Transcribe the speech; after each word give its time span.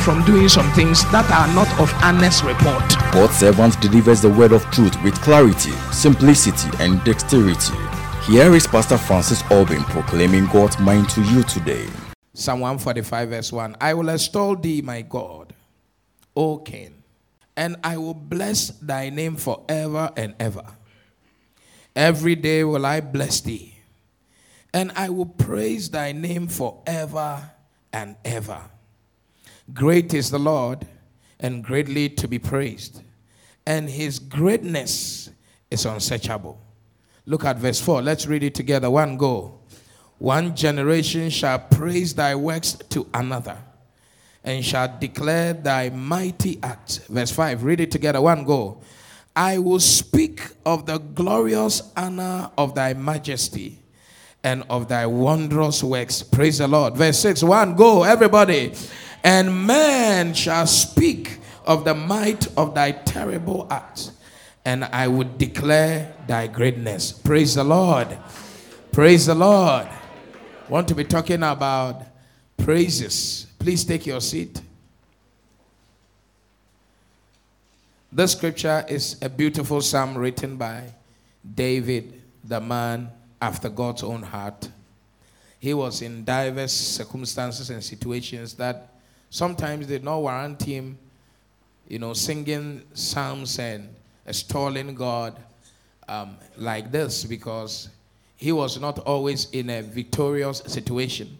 from 0.00 0.24
doing 0.24 0.48
some 0.48 0.70
things 0.72 1.02
that 1.12 1.30
are 1.30 1.52
not 1.54 1.68
of 1.78 1.92
honest 2.02 2.42
report. 2.44 2.82
God's 3.12 3.36
servant 3.36 3.80
delivers 3.80 4.22
the 4.22 4.30
word 4.30 4.52
of 4.52 4.64
truth 4.70 5.00
with 5.02 5.14
clarity, 5.20 5.72
simplicity, 5.92 6.68
and 6.78 7.02
dexterity. 7.04 7.76
Here 8.24 8.54
is 8.54 8.66
Pastor 8.66 8.98
Francis 8.98 9.42
Albin 9.50 9.82
proclaiming 9.84 10.46
God's 10.46 10.78
mind 10.78 11.08
to 11.10 11.22
you 11.22 11.42
today. 11.42 11.86
Psalm 12.34 12.60
145, 12.60 13.28
verse 13.28 13.52
1 13.52 13.76
I 13.80 13.94
will 13.94 14.08
extol 14.08 14.56
thee, 14.56 14.82
my 14.82 15.02
God, 15.02 15.52
O 16.36 16.58
King, 16.58 17.02
and 17.56 17.76
I 17.84 17.96
will 17.96 18.14
bless 18.14 18.68
thy 18.68 19.10
name 19.10 19.36
forever 19.36 20.10
and 20.16 20.34
ever. 20.40 20.64
Every 21.94 22.36
day 22.36 22.64
will 22.64 22.86
I 22.86 23.00
bless 23.00 23.40
thee, 23.40 23.74
and 24.72 24.92
I 24.96 25.10
will 25.10 25.26
praise 25.26 25.90
thy 25.90 26.12
name 26.12 26.46
forever 26.48 27.50
and 27.92 28.16
ever. 28.24 28.62
Great 29.74 30.14
is 30.14 30.30
the 30.30 30.38
Lord, 30.38 30.86
and 31.38 31.62
greatly 31.62 32.08
to 32.08 32.28
be 32.28 32.38
praised, 32.38 33.02
and 33.66 33.88
his 33.88 34.18
greatness 34.18 35.30
is 35.70 35.84
unsearchable. 35.84 36.60
Look 37.26 37.44
at 37.44 37.58
verse 37.58 37.80
4. 37.80 38.02
Let's 38.02 38.26
read 38.26 38.42
it 38.42 38.54
together. 38.54 38.90
One 38.90 39.16
go. 39.16 39.60
One 40.18 40.54
generation 40.56 41.30
shall 41.30 41.58
praise 41.58 42.14
thy 42.14 42.34
works 42.34 42.72
to 42.90 43.06
another, 43.14 43.58
and 44.42 44.64
shall 44.64 44.98
declare 44.98 45.52
thy 45.52 45.90
mighty 45.90 46.58
acts. 46.62 46.98
Verse 47.08 47.30
5. 47.30 47.62
Read 47.62 47.80
it 47.80 47.90
together. 47.90 48.20
One 48.20 48.44
go. 48.44 48.80
I 49.36 49.58
will 49.58 49.80
speak 49.80 50.42
of 50.66 50.86
the 50.86 50.98
glorious 50.98 51.82
honor 51.96 52.50
of 52.58 52.74
thy 52.74 52.94
majesty 52.94 53.80
and 54.42 54.64
of 54.70 54.88
thy 54.88 55.06
wondrous 55.06 55.82
works. 55.82 56.22
Praise 56.22 56.58
the 56.58 56.68
Lord. 56.68 56.96
Verse 56.96 57.18
6. 57.20 57.42
One 57.42 57.74
go, 57.76 58.04
everybody. 58.04 58.72
And 59.22 59.66
man 59.66 60.34
shall 60.34 60.66
speak 60.66 61.38
of 61.66 61.84
the 61.84 61.94
might 61.94 62.46
of 62.56 62.74
thy 62.74 62.92
terrible 62.92 63.66
acts, 63.70 64.12
and 64.64 64.84
I 64.84 65.08
would 65.08 65.38
declare 65.38 66.14
thy 66.26 66.46
greatness. 66.46 67.12
Praise 67.12 67.54
the 67.54 67.64
Lord. 67.64 68.18
Praise 68.92 69.26
the 69.26 69.34
Lord. 69.34 69.88
Want 70.68 70.88
to 70.88 70.94
be 70.94 71.04
talking 71.04 71.42
about 71.42 72.02
praises. 72.56 73.46
Please 73.58 73.84
take 73.84 74.06
your 74.06 74.20
seat. 74.20 74.60
This 78.10 78.32
scripture 78.32 78.84
is 78.88 79.16
a 79.22 79.28
beautiful 79.28 79.80
psalm 79.80 80.16
written 80.18 80.56
by 80.56 80.82
David, 81.54 82.20
the 82.42 82.60
man 82.60 83.10
after 83.40 83.68
God's 83.68 84.02
own 84.02 84.22
heart. 84.22 84.68
He 85.58 85.74
was 85.74 86.02
in 86.02 86.24
diverse 86.24 86.72
circumstances 86.72 87.70
and 87.70 87.82
situations 87.82 88.54
that 88.54 88.94
sometimes 89.28 89.86
did 89.86 90.02
not 90.02 90.18
warrant 90.20 90.62
him, 90.62 90.98
you 91.88 91.98
know, 91.98 92.12
singing 92.12 92.82
psalms 92.94 93.58
and 93.58 93.94
extolling 94.26 94.94
God 94.94 95.38
um, 96.08 96.36
like 96.56 96.90
this 96.90 97.24
because 97.24 97.88
he 98.36 98.52
was 98.52 98.80
not 98.80 98.98
always 99.00 99.50
in 99.50 99.70
a 99.70 99.82
victorious 99.82 100.62
situation. 100.66 101.36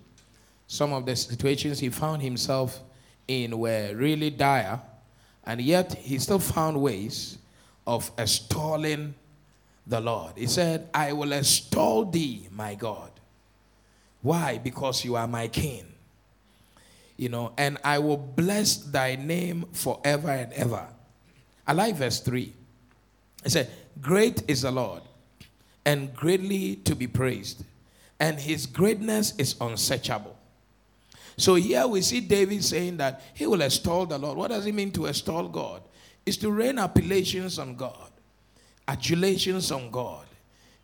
Some 0.67 0.93
of 0.93 1.07
the 1.07 1.17
situations 1.17 1.79
he 1.81 1.89
found 1.89 2.23
himself 2.23 2.81
in 3.27 3.59
were 3.59 3.93
really 3.95 4.31
dire, 4.31 4.81
and 5.45 5.61
yet 5.61 5.95
he 5.95 6.19
still 6.19 6.39
found 6.39 6.81
ways 6.81 7.39
of 7.87 8.11
extolling 8.19 9.15
the 9.87 10.01
Lord. 10.01 10.33
He 10.37 10.47
said, 10.47 10.89
I 10.95 11.13
will 11.13 11.33
extol 11.33 12.05
thee, 12.05 12.49
my 12.51 12.75
God. 12.75 13.11
Why? 14.23 14.59
Because 14.59 15.05
you 15.05 15.17
are 15.17 15.27
my 15.27 15.49
king 15.49 15.91
you 17.21 17.29
know, 17.29 17.53
and 17.59 17.77
I 17.85 17.99
will 17.99 18.17
bless 18.17 18.77
thy 18.77 19.15
name 19.15 19.67
forever 19.73 20.31
and 20.31 20.51
ever. 20.55 20.87
I 21.67 21.75
like 21.75 21.97
verse 21.97 22.19
3. 22.21 22.51
It 23.45 23.51
said, 23.51 23.71
Great 24.01 24.43
is 24.49 24.63
the 24.63 24.71
Lord, 24.71 25.03
and 25.85 26.15
greatly 26.17 26.77
to 26.77 26.97
be 26.97 27.07
praised, 27.07 27.63
and 28.19 28.41
his 28.41 28.65
greatness 28.65 29.35
is 29.37 29.55
unsearchable. 29.61 30.35
So 31.37 31.57
here 31.57 31.87
we 31.87 32.01
see 32.01 32.21
David 32.21 32.65
saying 32.65 32.97
that 32.97 33.21
he 33.35 33.47
will 33.47 33.61
extol 33.61 34.07
the 34.07 34.17
Lord. 34.17 34.39
What 34.39 34.49
does 34.49 34.65
it 34.65 34.75
mean 34.75 34.91
to 34.93 35.05
extol 35.05 35.47
God? 35.47 35.83
Is 36.25 36.39
to 36.39 36.51
rain 36.51 36.79
appellations 36.79 37.59
on 37.59 37.77
God, 37.77 38.11
adulations 38.91 39.71
on 39.71 39.91
God. 39.91 40.27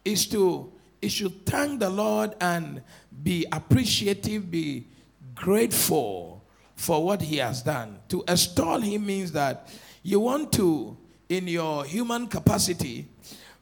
Is 0.05 0.27
to 0.29 0.73
is 1.03 1.19
to 1.19 1.29
thank 1.29 1.81
the 1.81 1.91
Lord 1.91 2.35
and 2.41 2.83
be 3.23 3.45
appreciative, 3.53 4.51
be 4.51 4.87
grateful 5.35 6.43
for 6.75 7.05
what 7.05 7.21
he 7.21 7.37
has 7.37 7.63
done. 7.63 7.99
To 8.09 8.25
extol 8.27 8.81
him 8.81 9.07
means 9.07 9.33
that 9.33 9.69
you 10.03 10.21
want 10.21 10.53
to, 10.53 10.97
in 11.29 11.49
your 11.49 11.85
human 11.85 12.27
capacity, 12.29 13.07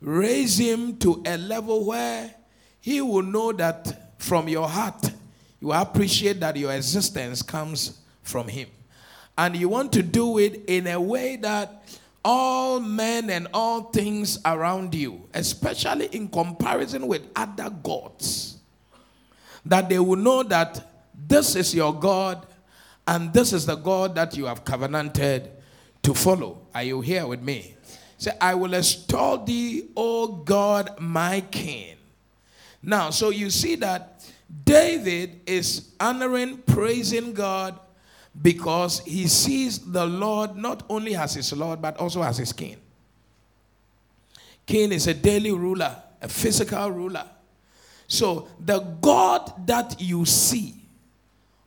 raise 0.01 0.59
him 0.59 0.97
to 0.99 1.23
a 1.27 1.37
level 1.37 1.85
where 1.87 2.35
he 2.81 3.01
will 3.01 3.23
know 3.23 3.53
that 3.53 4.21
from 4.21 4.49
your 4.49 4.69
heart, 4.69 5.11
you 5.61 5.73
appreciate 5.73 6.41
that 6.41 6.57
your 6.57 6.73
existence 6.73 7.43
comes 7.43 8.01
from 8.23 8.49
him. 8.49 8.69
And 9.37 9.57
you 9.57 9.69
want 9.69 9.93
to 9.95 10.03
do 10.03 10.39
it 10.39 10.63
in 10.67 10.87
a 10.87 11.01
way 11.01 11.37
that 11.37 11.83
all 12.25 12.81
men 12.81 13.29
and 13.29 13.49
all 13.53 13.83
things 13.83 14.39
around 14.45 14.95
you, 14.95 15.29
especially 15.35 16.07
in 16.07 16.29
comparison 16.29 17.07
with 17.07 17.23
other 17.37 17.71
gods, 17.71 18.59
that 19.67 19.89
they 19.89 19.99
will 19.99 20.17
know 20.17 20.43
that 20.43 20.91
this 21.15 21.55
is 21.55 21.75
your 21.75 21.95
God, 21.95 22.47
and 23.07 23.33
this 23.33 23.53
is 23.53 23.67
the 23.67 23.77
God 23.77 24.15
that 24.15 24.37
you 24.37 24.47
have 24.47 24.65
covenanted 24.65 25.51
to 26.03 26.15
follow. 26.15 26.67
Are 26.75 26.83
you 26.83 27.01
here 27.01 27.27
with 27.27 27.43
me? 27.43 27.75
Say, 28.17 28.33
I 28.41 28.55
will 28.55 28.75
extol 28.75 29.45
thee, 29.45 29.89
O 29.97 30.29
God, 30.29 30.99
my 31.01 31.43
King. 31.51 31.97
Now, 32.83 33.11
so 33.11 33.31
you 33.31 33.51
see 33.51 33.75
that 33.77 34.25
David 34.65 35.41
is 35.47 35.91
honoring, 35.99 36.59
praising 36.59 37.33
God 37.33 37.79
because 38.41 39.01
he 39.01 39.27
sees 39.29 39.79
the 39.79 40.05
Lord 40.05 40.57
not 40.57 40.83
only 40.89 41.15
as 41.17 41.35
his 41.35 41.53
Lord, 41.53 41.81
but 41.81 41.97
also 41.99 42.23
as 42.23 42.39
his 42.39 42.53
King. 42.53 42.77
King 44.67 44.93
is 44.93 45.07
a 45.07 45.15
daily 45.15 45.53
ruler, 45.53 45.97
a 46.21 46.29
physical 46.29 46.91
ruler. 46.91 47.27
So 48.07 48.49
the 48.59 48.81
God 48.81 49.67
that 49.67 50.01
you 50.01 50.25
see 50.25 50.75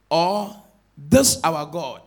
or 0.10 0.56
this 0.98 1.40
our 1.44 1.66
God, 1.66 2.02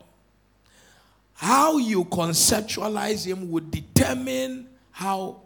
how 1.35 1.79
you 1.79 2.05
conceptualize 2.05 3.27
him 3.27 3.51
would 3.51 3.71
determine 3.71 4.69
how, 4.91 5.41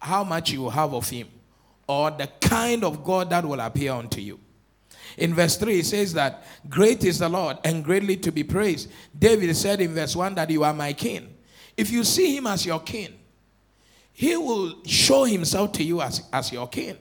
how 0.00 0.24
much 0.24 0.50
you 0.50 0.68
have 0.68 0.94
of 0.94 1.08
him 1.08 1.28
or 1.86 2.10
the 2.10 2.28
kind 2.40 2.82
of 2.84 3.04
God 3.04 3.30
that 3.30 3.44
will 3.44 3.60
appear 3.60 3.92
unto 3.92 4.20
you. 4.20 4.38
In 5.18 5.34
verse 5.34 5.56
3, 5.56 5.80
it 5.80 5.86
says 5.86 6.12
that 6.14 6.44
great 6.68 7.04
is 7.04 7.18
the 7.18 7.28
Lord 7.28 7.58
and 7.64 7.84
greatly 7.84 8.16
to 8.18 8.32
be 8.32 8.42
praised. 8.42 8.90
David 9.18 9.54
said 9.56 9.80
in 9.80 9.94
verse 9.94 10.16
1 10.16 10.34
that 10.36 10.50
you 10.50 10.64
are 10.64 10.74
my 10.74 10.92
king. 10.92 11.34
If 11.76 11.90
you 11.90 12.04
see 12.04 12.36
him 12.36 12.46
as 12.46 12.64
your 12.66 12.80
king, 12.80 13.14
he 14.12 14.36
will 14.36 14.84
show 14.84 15.24
himself 15.24 15.72
to 15.72 15.82
you 15.82 16.00
as, 16.00 16.22
as 16.32 16.52
your 16.52 16.68
king. 16.68 16.96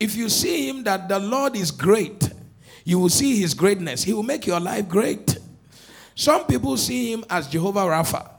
If 0.00 0.16
you 0.16 0.28
see 0.28 0.68
him 0.68 0.82
that 0.84 1.08
the 1.08 1.18
Lord 1.18 1.56
is 1.56 1.70
great 1.70 2.30
you 2.84 2.98
will 2.98 3.08
see 3.08 3.40
his 3.40 3.54
greatness. 3.54 4.04
He 4.04 4.12
will 4.12 4.22
make 4.22 4.46
your 4.46 4.60
life 4.60 4.88
great. 4.88 5.38
Some 6.14 6.44
people 6.46 6.76
see 6.76 7.12
him 7.12 7.24
as 7.28 7.48
Jehovah 7.48 7.80
Rapha. 7.80 8.30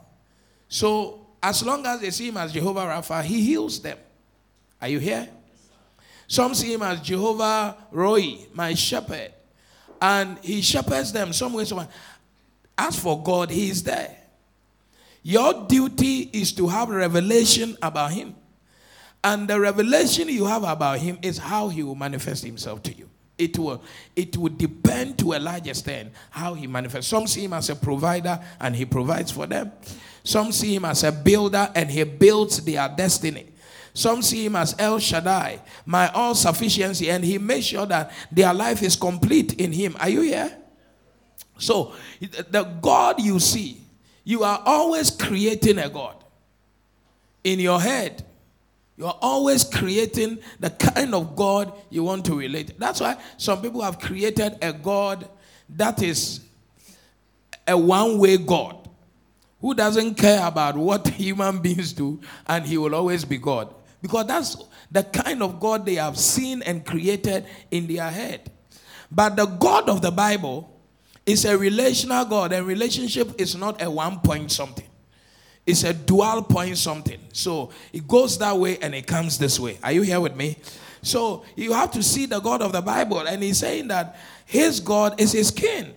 So, 0.68 1.26
as 1.42 1.64
long 1.64 1.84
as 1.84 2.00
they 2.00 2.10
see 2.10 2.28
him 2.28 2.36
as 2.36 2.52
Jehovah 2.52 2.80
Rapha, 2.80 3.22
he 3.22 3.42
heals 3.42 3.82
them. 3.82 3.98
Are 4.80 4.88
you 4.88 5.00
here? 5.00 5.28
Some 6.28 6.54
see 6.54 6.72
him 6.72 6.82
as 6.82 7.00
Jehovah 7.00 7.76
Rohi, 7.92 8.54
my 8.54 8.74
shepherd. 8.74 9.32
And 10.00 10.38
he 10.42 10.60
shepherds 10.60 11.12
them 11.12 11.32
some 11.32 11.52
way. 11.52 11.64
As 12.76 12.98
for 12.98 13.22
God, 13.22 13.50
he 13.50 13.70
is 13.70 13.82
there. 13.82 14.16
Your 15.22 15.66
duty 15.66 16.30
is 16.32 16.52
to 16.52 16.68
have 16.68 16.88
revelation 16.88 17.76
about 17.82 18.12
him. 18.12 18.34
And 19.24 19.48
the 19.48 19.58
revelation 19.58 20.28
you 20.28 20.44
have 20.46 20.62
about 20.62 20.98
him 20.98 21.18
is 21.22 21.38
how 21.38 21.68
he 21.68 21.82
will 21.82 21.96
manifest 21.96 22.44
himself 22.44 22.82
to 22.84 22.92
you. 22.92 23.08
It 23.38 23.58
will, 23.58 23.82
it 24.14 24.36
will 24.36 24.52
depend 24.54 25.18
to 25.18 25.34
a 25.34 25.38
large 25.38 25.66
extent 25.66 26.12
how 26.30 26.54
he 26.54 26.66
manifests. 26.66 27.10
Some 27.10 27.26
see 27.26 27.44
him 27.44 27.52
as 27.52 27.68
a 27.68 27.76
provider 27.76 28.40
and 28.60 28.74
he 28.74 28.84
provides 28.84 29.30
for 29.30 29.46
them. 29.46 29.72
Some 30.22 30.52
see 30.52 30.74
him 30.74 30.84
as 30.84 31.04
a 31.04 31.12
builder 31.12 31.70
and 31.74 31.90
he 31.90 32.04
builds 32.04 32.64
their 32.64 32.88
destiny. 32.88 33.48
Some 33.96 34.20
see 34.20 34.44
him 34.44 34.56
as 34.56 34.76
El 34.78 34.98
Shaddai, 34.98 35.58
my 35.86 36.08
all 36.08 36.34
sufficiency, 36.34 37.08
and 37.08 37.24
he 37.24 37.38
makes 37.38 37.64
sure 37.64 37.86
that 37.86 38.12
their 38.30 38.52
life 38.52 38.82
is 38.82 38.94
complete 38.94 39.54
in 39.54 39.72
him. 39.72 39.96
Are 39.98 40.10
you 40.10 40.20
here? 40.20 40.54
So, 41.56 41.94
the 42.20 42.64
God 42.82 43.22
you 43.22 43.40
see, 43.40 43.80
you 44.22 44.42
are 44.42 44.62
always 44.66 45.10
creating 45.10 45.78
a 45.78 45.88
God 45.88 46.22
in 47.42 47.58
your 47.58 47.80
head. 47.80 48.22
You're 48.98 49.16
always 49.22 49.64
creating 49.64 50.40
the 50.60 50.68
kind 50.68 51.14
of 51.14 51.34
God 51.34 51.72
you 51.88 52.02
want 52.02 52.26
to 52.26 52.38
relate. 52.38 52.78
That's 52.78 53.00
why 53.00 53.16
some 53.38 53.62
people 53.62 53.80
have 53.80 53.98
created 53.98 54.58
a 54.60 54.74
God 54.74 55.26
that 55.70 56.02
is 56.02 56.42
a 57.66 57.78
one 57.78 58.18
way 58.18 58.36
God 58.36 58.90
who 59.62 59.72
doesn't 59.72 60.16
care 60.16 60.46
about 60.46 60.76
what 60.76 61.08
human 61.08 61.60
beings 61.60 61.94
do 61.94 62.20
and 62.46 62.66
he 62.66 62.76
will 62.76 62.94
always 62.94 63.24
be 63.24 63.38
God. 63.38 63.74
Because 64.06 64.26
that's 64.28 64.56
the 64.88 65.02
kind 65.02 65.42
of 65.42 65.58
God 65.58 65.84
they 65.84 65.96
have 65.96 66.16
seen 66.16 66.62
and 66.62 66.86
created 66.86 67.44
in 67.72 67.88
their 67.88 68.08
head. 68.08 68.52
But 69.10 69.34
the 69.34 69.46
God 69.46 69.88
of 69.88 70.00
the 70.00 70.12
Bible 70.12 70.72
is 71.24 71.44
a 71.44 71.58
relational 71.58 72.24
God, 72.24 72.52
and 72.52 72.64
relationship 72.64 73.40
is 73.40 73.56
not 73.56 73.82
a 73.82 73.90
one 73.90 74.20
point 74.20 74.52
something. 74.52 74.86
It's 75.66 75.82
a 75.82 75.92
dual 75.92 76.44
point 76.44 76.78
something. 76.78 77.18
So 77.32 77.70
it 77.92 78.06
goes 78.06 78.38
that 78.38 78.56
way 78.56 78.78
and 78.78 78.94
it 78.94 79.08
comes 79.08 79.38
this 79.38 79.58
way. 79.58 79.80
Are 79.82 79.90
you 79.90 80.02
here 80.02 80.20
with 80.20 80.36
me? 80.36 80.56
So 81.02 81.44
you 81.56 81.72
have 81.72 81.90
to 81.92 82.02
see 82.02 82.26
the 82.26 82.38
God 82.38 82.62
of 82.62 82.70
the 82.70 82.80
Bible, 82.80 83.18
and 83.26 83.42
he's 83.42 83.58
saying 83.58 83.88
that 83.88 84.16
his 84.44 84.78
God 84.78 85.20
is 85.20 85.32
his 85.32 85.50
king. 85.50 85.94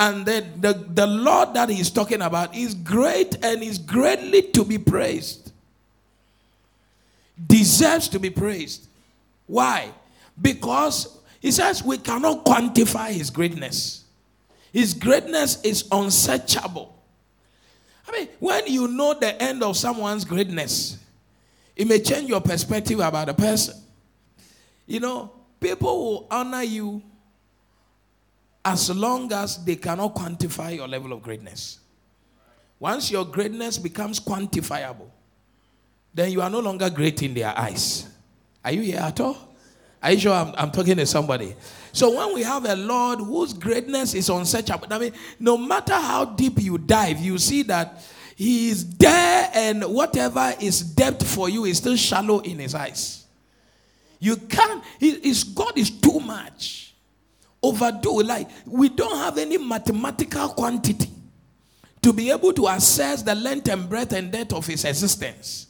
And 0.00 0.26
then 0.26 0.60
the, 0.60 0.72
the 0.72 1.06
Lord 1.06 1.54
that 1.54 1.68
he's 1.68 1.90
talking 1.90 2.22
about 2.22 2.56
is 2.56 2.74
great 2.74 3.36
and 3.44 3.62
is 3.62 3.78
greatly 3.78 4.42
to 4.42 4.64
be 4.64 4.78
praised 4.78 5.49
deserves 7.46 8.08
to 8.08 8.18
be 8.18 8.30
praised. 8.30 8.88
Why? 9.46 9.92
Because 10.40 11.18
he 11.40 11.50
says 11.50 11.82
we 11.82 11.98
cannot 11.98 12.44
quantify 12.44 13.10
his 13.10 13.30
greatness. 13.30 14.04
His 14.72 14.94
greatness 14.94 15.60
is 15.62 15.88
unsearchable. 15.90 16.96
I 18.06 18.12
mean, 18.12 18.28
when 18.38 18.66
you 18.66 18.88
know 18.88 19.14
the 19.14 19.40
end 19.40 19.62
of 19.62 19.76
someone's 19.76 20.24
greatness, 20.24 20.98
it 21.74 21.86
may 21.86 22.00
change 22.00 22.28
your 22.28 22.40
perspective 22.40 23.00
about 23.00 23.28
a 23.28 23.34
person. 23.34 23.76
You 24.86 25.00
know, 25.00 25.32
people 25.60 26.04
will 26.04 26.26
honor 26.30 26.62
you 26.62 27.02
as 28.64 28.90
long 28.94 29.32
as 29.32 29.64
they 29.64 29.76
cannot 29.76 30.14
quantify 30.14 30.76
your 30.76 30.88
level 30.88 31.12
of 31.12 31.22
greatness. 31.22 31.78
Once 32.78 33.10
your 33.10 33.24
greatness 33.24 33.78
becomes 33.78 34.18
quantifiable, 34.20 35.08
then 36.12 36.30
you 36.32 36.42
are 36.42 36.50
no 36.50 36.60
longer 36.60 36.90
great 36.90 37.22
in 37.22 37.34
their 37.34 37.56
eyes. 37.56 38.08
Are 38.64 38.72
you 38.72 38.82
here 38.82 38.98
at 39.00 39.20
all? 39.20 39.36
Are 40.02 40.12
you 40.12 40.18
sure 40.18 40.32
I'm, 40.32 40.54
I'm 40.56 40.70
talking 40.70 40.96
to 40.96 41.06
somebody? 41.06 41.54
So 41.92 42.16
when 42.16 42.34
we 42.34 42.42
have 42.42 42.64
a 42.64 42.74
Lord 42.74 43.20
whose 43.20 43.52
greatness 43.52 44.14
is 44.14 44.28
unsearchable, 44.28 44.86
I 44.90 44.98
mean, 44.98 45.12
no 45.38 45.56
matter 45.56 45.94
how 45.94 46.24
deep 46.24 46.60
you 46.60 46.78
dive, 46.78 47.18
you 47.18 47.38
see 47.38 47.62
that 47.64 48.02
He 48.36 48.70
is 48.70 48.96
there, 48.96 49.50
and 49.52 49.84
whatever 49.84 50.54
is 50.60 50.80
depth 50.80 51.26
for 51.26 51.48
you 51.48 51.64
is 51.64 51.78
still 51.78 51.96
shallow 51.96 52.40
in 52.40 52.58
His 52.58 52.74
eyes. 52.74 53.26
You 54.18 54.36
can't. 54.36 54.82
His 54.98 55.44
God 55.44 55.76
is 55.76 55.90
too 55.90 56.20
much. 56.20 56.94
Overdo 57.62 58.22
like 58.22 58.48
we 58.66 58.88
don't 58.88 59.16
have 59.16 59.36
any 59.36 59.58
mathematical 59.58 60.48
quantity 60.50 61.10
to 62.00 62.12
be 62.12 62.30
able 62.30 62.54
to 62.54 62.68
assess 62.68 63.22
the 63.22 63.34
length 63.34 63.68
and 63.68 63.86
breadth 63.88 64.14
and 64.14 64.32
depth 64.32 64.54
of 64.54 64.66
His 64.66 64.84
existence. 64.84 65.66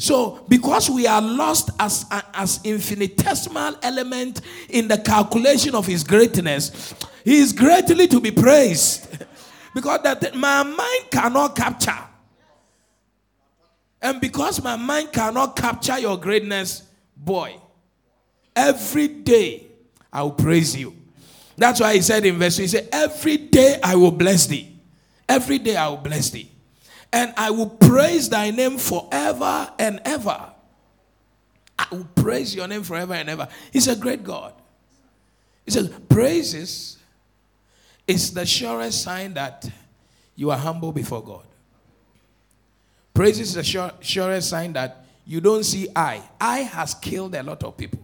So, 0.00 0.42
because 0.48 0.88
we 0.88 1.06
are 1.06 1.20
lost 1.20 1.68
as, 1.78 2.06
as 2.10 2.58
infinitesimal 2.64 3.76
element 3.82 4.40
in 4.70 4.88
the 4.88 4.96
calculation 4.96 5.74
of 5.74 5.84
his 5.84 6.04
greatness, 6.04 6.94
he 7.22 7.36
is 7.36 7.52
greatly 7.52 8.08
to 8.08 8.18
be 8.18 8.30
praised. 8.30 9.14
because 9.74 10.00
that 10.02 10.34
my 10.34 10.62
mind 10.62 11.10
cannot 11.10 11.54
capture. 11.54 11.98
And 14.00 14.22
because 14.22 14.64
my 14.64 14.76
mind 14.76 15.12
cannot 15.12 15.54
capture 15.54 15.98
your 15.98 16.16
greatness, 16.16 16.82
boy, 17.14 17.60
every 18.56 19.06
day 19.06 19.66
I 20.10 20.22
will 20.22 20.30
praise 20.30 20.74
you. 20.74 20.96
That's 21.58 21.78
why 21.78 21.96
he 21.96 22.00
said 22.00 22.24
in 22.24 22.38
verse 22.38 22.56
2, 22.56 22.62
he 22.62 22.68
said, 22.68 22.88
Every 22.90 23.36
day 23.36 23.78
I 23.82 23.96
will 23.96 24.12
bless 24.12 24.46
thee. 24.46 24.80
Every 25.28 25.58
day 25.58 25.76
I 25.76 25.88
will 25.88 25.98
bless 25.98 26.30
thee 26.30 26.49
and 27.12 27.32
I 27.36 27.50
will 27.50 27.68
praise 27.68 28.28
thy 28.28 28.50
name 28.50 28.78
forever 28.78 29.70
and 29.78 30.00
ever. 30.04 30.52
I 31.78 31.86
will 31.90 32.08
praise 32.14 32.54
your 32.54 32.68
name 32.68 32.82
forever 32.82 33.14
and 33.14 33.28
ever. 33.28 33.48
He's 33.72 33.88
a 33.88 33.96
great 33.96 34.22
God. 34.22 34.52
He 35.64 35.70
says, 35.70 35.88
praises 36.08 36.98
is 38.06 38.32
the 38.32 38.44
surest 38.44 39.02
sign 39.02 39.34
that 39.34 39.68
you 40.36 40.50
are 40.50 40.58
humble 40.58 40.92
before 40.92 41.22
God. 41.22 41.44
Praises 43.14 43.48
is 43.48 43.54
the 43.54 43.64
sure, 43.64 43.92
surest 44.00 44.48
sign 44.48 44.72
that 44.74 45.04
you 45.26 45.40
don't 45.40 45.64
see 45.64 45.88
I. 45.94 46.22
I 46.40 46.60
has 46.60 46.94
killed 46.94 47.34
a 47.34 47.42
lot 47.42 47.62
of 47.64 47.76
people. 47.76 48.00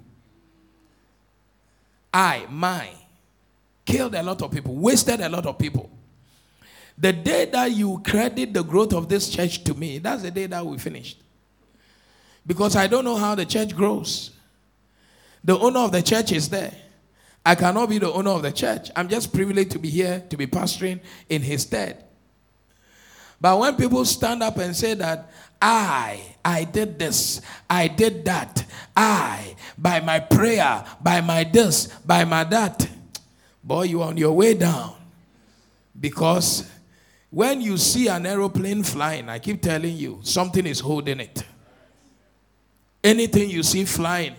I, 2.12 2.46
my, 2.48 2.88
killed 3.84 4.14
a 4.14 4.22
lot 4.22 4.42
of 4.42 4.50
people, 4.50 4.74
wasted 4.74 5.20
a 5.20 5.28
lot 5.28 5.46
of 5.46 5.58
people. 5.58 5.90
The 6.98 7.12
day 7.12 7.44
that 7.46 7.72
you 7.72 8.00
credit 8.04 8.54
the 8.54 8.62
growth 8.62 8.92
of 8.94 9.08
this 9.08 9.28
church 9.28 9.64
to 9.64 9.74
me, 9.74 9.98
that's 9.98 10.22
the 10.22 10.30
day 10.30 10.46
that 10.46 10.64
we 10.64 10.78
finished. 10.78 11.20
Because 12.46 12.76
I 12.76 12.86
don't 12.86 13.04
know 13.04 13.16
how 13.16 13.34
the 13.34 13.44
church 13.44 13.74
grows. 13.74 14.30
The 15.44 15.58
owner 15.58 15.80
of 15.80 15.92
the 15.92 16.02
church 16.02 16.32
is 16.32 16.48
there. 16.48 16.74
I 17.44 17.54
cannot 17.54 17.88
be 17.88 17.98
the 17.98 18.12
owner 18.12 18.30
of 18.30 18.42
the 18.42 18.50
church. 18.50 18.90
I'm 18.96 19.08
just 19.08 19.32
privileged 19.32 19.72
to 19.72 19.78
be 19.78 19.88
here 19.90 20.24
to 20.30 20.36
be 20.36 20.46
pastoring 20.46 21.00
in 21.28 21.42
his 21.42 21.62
stead. 21.62 22.02
But 23.40 23.58
when 23.58 23.76
people 23.76 24.04
stand 24.04 24.42
up 24.42 24.56
and 24.56 24.74
say 24.74 24.94
that 24.94 25.30
I, 25.60 26.20
I 26.44 26.64
did 26.64 26.98
this, 26.98 27.40
I 27.68 27.88
did 27.88 28.24
that, 28.24 28.64
I, 28.96 29.54
by 29.76 30.00
my 30.00 30.20
prayer, 30.20 30.84
by 31.00 31.20
my 31.20 31.44
this, 31.44 31.86
by 31.86 32.24
my 32.24 32.44
that, 32.44 32.88
boy, 33.62 33.82
you're 33.82 34.04
on 34.04 34.16
your 34.16 34.32
way 34.32 34.54
down. 34.54 34.94
Because 35.98 36.68
when 37.36 37.60
you 37.60 37.76
see 37.76 38.08
an 38.08 38.24
aeroplane 38.24 38.82
flying, 38.82 39.28
I 39.28 39.38
keep 39.38 39.60
telling 39.60 39.94
you, 39.94 40.20
something 40.22 40.64
is 40.64 40.80
holding 40.80 41.20
it. 41.20 41.44
Anything 43.04 43.50
you 43.50 43.62
see 43.62 43.84
flying, 43.84 44.34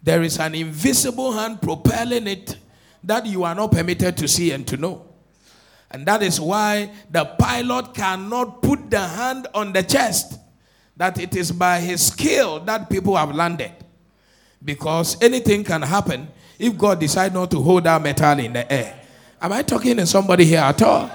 there 0.00 0.22
is 0.22 0.38
an 0.38 0.54
invisible 0.54 1.32
hand 1.32 1.60
propelling 1.60 2.28
it 2.28 2.56
that 3.02 3.26
you 3.26 3.42
are 3.42 3.56
not 3.56 3.72
permitted 3.72 4.16
to 4.18 4.28
see 4.28 4.52
and 4.52 4.64
to 4.68 4.76
know. 4.76 5.04
And 5.90 6.06
that 6.06 6.22
is 6.22 6.40
why 6.40 6.92
the 7.10 7.24
pilot 7.24 7.92
cannot 7.94 8.62
put 8.62 8.92
the 8.92 9.00
hand 9.00 9.48
on 9.52 9.72
the 9.72 9.82
chest, 9.82 10.38
that 10.96 11.18
it 11.18 11.34
is 11.34 11.50
by 11.50 11.80
his 11.80 12.06
skill 12.06 12.60
that 12.60 12.88
people 12.88 13.16
have 13.16 13.34
landed. 13.34 13.72
Because 14.64 15.20
anything 15.20 15.64
can 15.64 15.82
happen 15.82 16.28
if 16.60 16.78
God 16.78 17.00
decides 17.00 17.34
not 17.34 17.50
to 17.50 17.60
hold 17.60 17.82
that 17.82 18.00
metal 18.00 18.38
in 18.38 18.52
the 18.52 18.72
air. 18.72 19.00
Am 19.42 19.52
I 19.52 19.62
talking 19.62 19.96
to 19.96 20.06
somebody 20.06 20.44
here 20.44 20.60
at 20.60 20.80
all? 20.80 21.10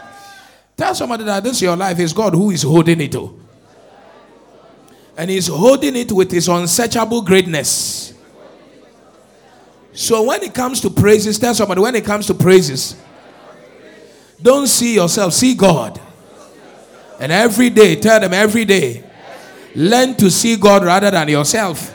Tell 0.79 0.95
somebody 0.95 1.25
that 1.25 1.43
this 1.43 1.57
is 1.57 1.63
your 1.63 1.75
life 1.75 1.99
is 1.99 2.13
God 2.13 2.33
who 2.33 2.51
is 2.51 2.63
holding 2.63 3.01
it. 3.01 3.11
To. 3.11 3.37
And 5.17 5.29
He's 5.29 5.47
holding 5.47 5.93
it 5.97 6.09
with 6.09 6.31
His 6.31 6.47
unsearchable 6.47 7.21
greatness. 7.21 8.13
So 9.91 10.23
when 10.23 10.41
it 10.41 10.53
comes 10.53 10.79
to 10.79 10.89
praises, 10.89 11.37
tell 11.37 11.53
somebody 11.53 11.81
when 11.81 11.95
it 11.95 12.05
comes 12.05 12.27
to 12.27 12.33
praises, 12.33 12.95
don't 14.41 14.67
see 14.67 14.95
yourself, 14.95 15.33
see 15.33 15.53
God. 15.53 15.99
And 17.19 17.33
every 17.33 17.69
day, 17.69 17.97
tell 17.97 18.21
them 18.21 18.33
every 18.33 18.63
day, 18.63 19.03
learn 19.75 20.15
to 20.15 20.31
see 20.31 20.55
God 20.55 20.85
rather 20.85 21.11
than 21.11 21.27
yourself. 21.27 21.93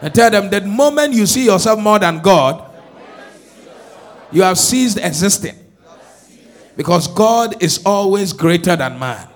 And 0.00 0.14
tell 0.14 0.30
them 0.30 0.48
that 0.48 0.64
moment 0.64 1.12
you 1.12 1.26
see 1.26 1.44
yourself 1.44 1.78
more 1.78 1.98
than 1.98 2.22
God, 2.22 2.64
you 4.32 4.40
have 4.40 4.58
ceased 4.58 4.96
existing. 4.96 5.63
Because 6.76 7.06
God 7.08 7.62
is 7.62 7.82
always 7.84 8.32
greater 8.32 8.76
than 8.76 8.98
man. 8.98 9.28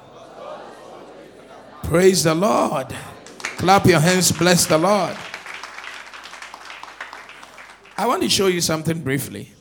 Praise 1.84 2.24
the 2.24 2.34
Lord. 2.34 2.94
Clap 3.38 3.86
your 3.86 4.00
hands, 4.00 4.32
bless 4.32 4.66
the 4.66 4.78
Lord. 4.78 5.16
I 7.96 8.06
want 8.06 8.22
to 8.22 8.28
show 8.28 8.46
you 8.46 8.60
something 8.60 9.00
briefly. 9.00 9.52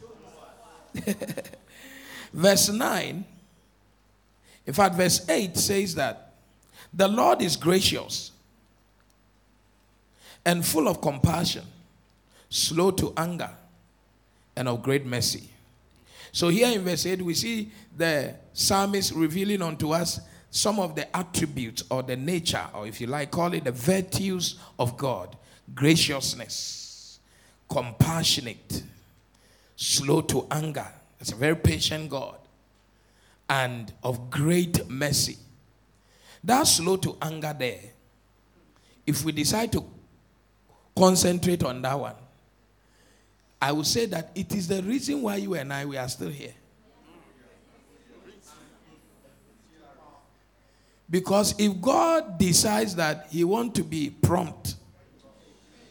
verse 2.34 2.70
9, 2.70 3.26
in 4.66 4.74
fact, 4.74 4.96
verse 4.96 5.28
8 5.30 5.56
says 5.58 5.96
that 5.96 6.34
the 6.94 7.08
Lord 7.08 7.42
is 7.42 7.56
gracious 7.56 8.32
and 10.46 10.66
full 10.66 10.88
of 10.88 11.02
compassion, 11.02 11.66
slow 12.50 12.92
to 12.92 13.14
anger, 13.18 13.50
and 14.56 14.68
of 14.68 14.82
great 14.82 15.06
mercy. 15.06 15.50
So 16.38 16.50
here 16.50 16.68
in 16.68 16.84
verse 16.84 17.04
8, 17.08 17.24
we 17.24 17.34
see 17.34 17.72
the 17.98 18.36
psalmist 18.54 19.12
revealing 19.14 19.64
unto 19.64 19.90
us 19.90 20.20
some 20.52 20.80
of 20.80 20.94
the 20.94 21.18
attributes 21.18 21.84
or 21.90 22.04
the 22.04 22.16
nature, 22.16 22.64
or 22.76 22.86
if 22.86 23.02
you 23.02 23.08
like, 23.08 23.32
call 23.32 23.56
it 23.56 23.64
the 23.64 23.72
virtues 23.72 24.60
of 24.78 24.98
God 24.98 25.36
graciousness, 25.74 27.20
compassionate, 27.68 28.84
slow 29.76 30.22
to 30.22 30.46
anger. 30.52 30.86
It's 31.20 31.32
a 31.32 31.36
very 31.36 31.56
patient 31.56 32.08
God, 32.08 32.38
and 33.50 33.92
of 34.04 34.30
great 34.30 34.88
mercy. 34.88 35.38
That 36.44 36.68
slow 36.68 36.98
to 36.98 37.18
anger 37.20 37.56
there, 37.58 37.80
if 39.08 39.26
we 39.26 39.32
decide 39.32 39.72
to 39.72 39.84
concentrate 40.96 41.64
on 41.64 41.82
that 41.82 42.00
one, 42.00 42.16
I 43.62 43.72
would 43.72 43.88
say 43.88 44.06
that 44.08 44.32
it 44.36 44.54
is 44.54 44.68
the 44.68 44.82
reason 44.84 45.22
why 45.22 45.38
you 45.38 45.56
and 45.56 45.74
I 45.74 45.86
we 45.86 45.98
are 45.98 46.08
still 46.08 46.30
here. 46.30 46.54
Because 51.10 51.56
if 51.58 51.82
God 51.82 52.38
decides 52.38 52.96
that 52.96 53.28
He 53.30 53.44
wants 53.44 53.76
to 53.80 53.84
be 53.84 54.10
prompt 54.10 54.76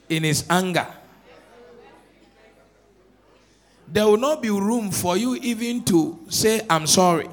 in 0.09 0.23
His 0.25 0.45
anger, 0.49 0.87
there 3.89 4.05
will 4.05 4.19
not 4.19 4.43
be 4.43 4.51
room 4.51 4.91
for 4.91 5.17
you 5.17 5.37
even 5.37 5.83
to 5.85 6.19
say, 6.29 6.61
I'm 6.69 6.87
sorry. 6.87 7.29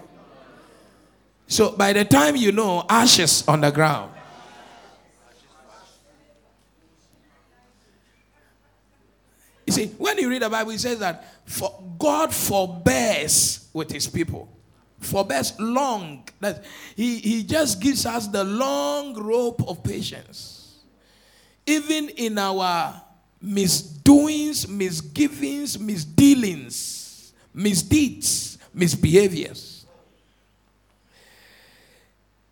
So 1.48 1.72
by 1.72 1.94
the 1.94 2.06
time 2.06 2.36
you 2.36 2.52
know, 2.52 2.86
ashes 2.90 3.44
on 3.48 3.62
the 3.62 3.72
ground. 3.72 4.12
See, 9.74 9.88
when 9.98 10.18
you 10.18 10.30
read 10.30 10.42
the 10.42 10.50
Bible, 10.50 10.72
it 10.72 10.80
says 10.80 11.00
that 11.00 11.26
for 11.46 11.84
God 11.98 12.34
forbears 12.34 13.68
with 13.74 13.92
his 13.92 14.08
people 14.08 14.50
forbears 15.04 15.60
long. 15.60 16.28
That 16.40 16.64
he, 16.96 17.20
he 17.20 17.44
just 17.44 17.82
gives 17.82 18.06
us 18.06 18.28
the 18.28 18.44
long 18.44 19.14
rope 19.16 19.68
of 19.68 19.84
patience. 19.84 20.80
Even 21.66 22.10
in 22.10 22.38
our 22.38 23.02
misdoings, 23.42 24.68
misgivings, 24.68 25.80
misdealings, 25.80 27.34
misdeeds, 27.54 28.58
misbehaviors. 28.76 29.86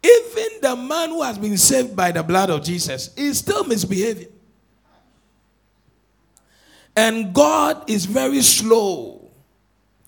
Even 0.04 0.62
the 0.62 0.76
man 0.76 1.10
who 1.10 1.22
has 1.22 1.38
been 1.38 1.58
saved 1.58 1.96
by 1.96 2.12
the 2.12 2.24
blood 2.24 2.50
of 2.50 2.64
Jesus 2.64 3.14
is 3.16 3.40
still 3.40 3.64
misbehaving. 3.64 4.28
And 7.02 7.34
God 7.34 7.90
is 7.90 8.06
very 8.06 8.44
slow 8.44 9.28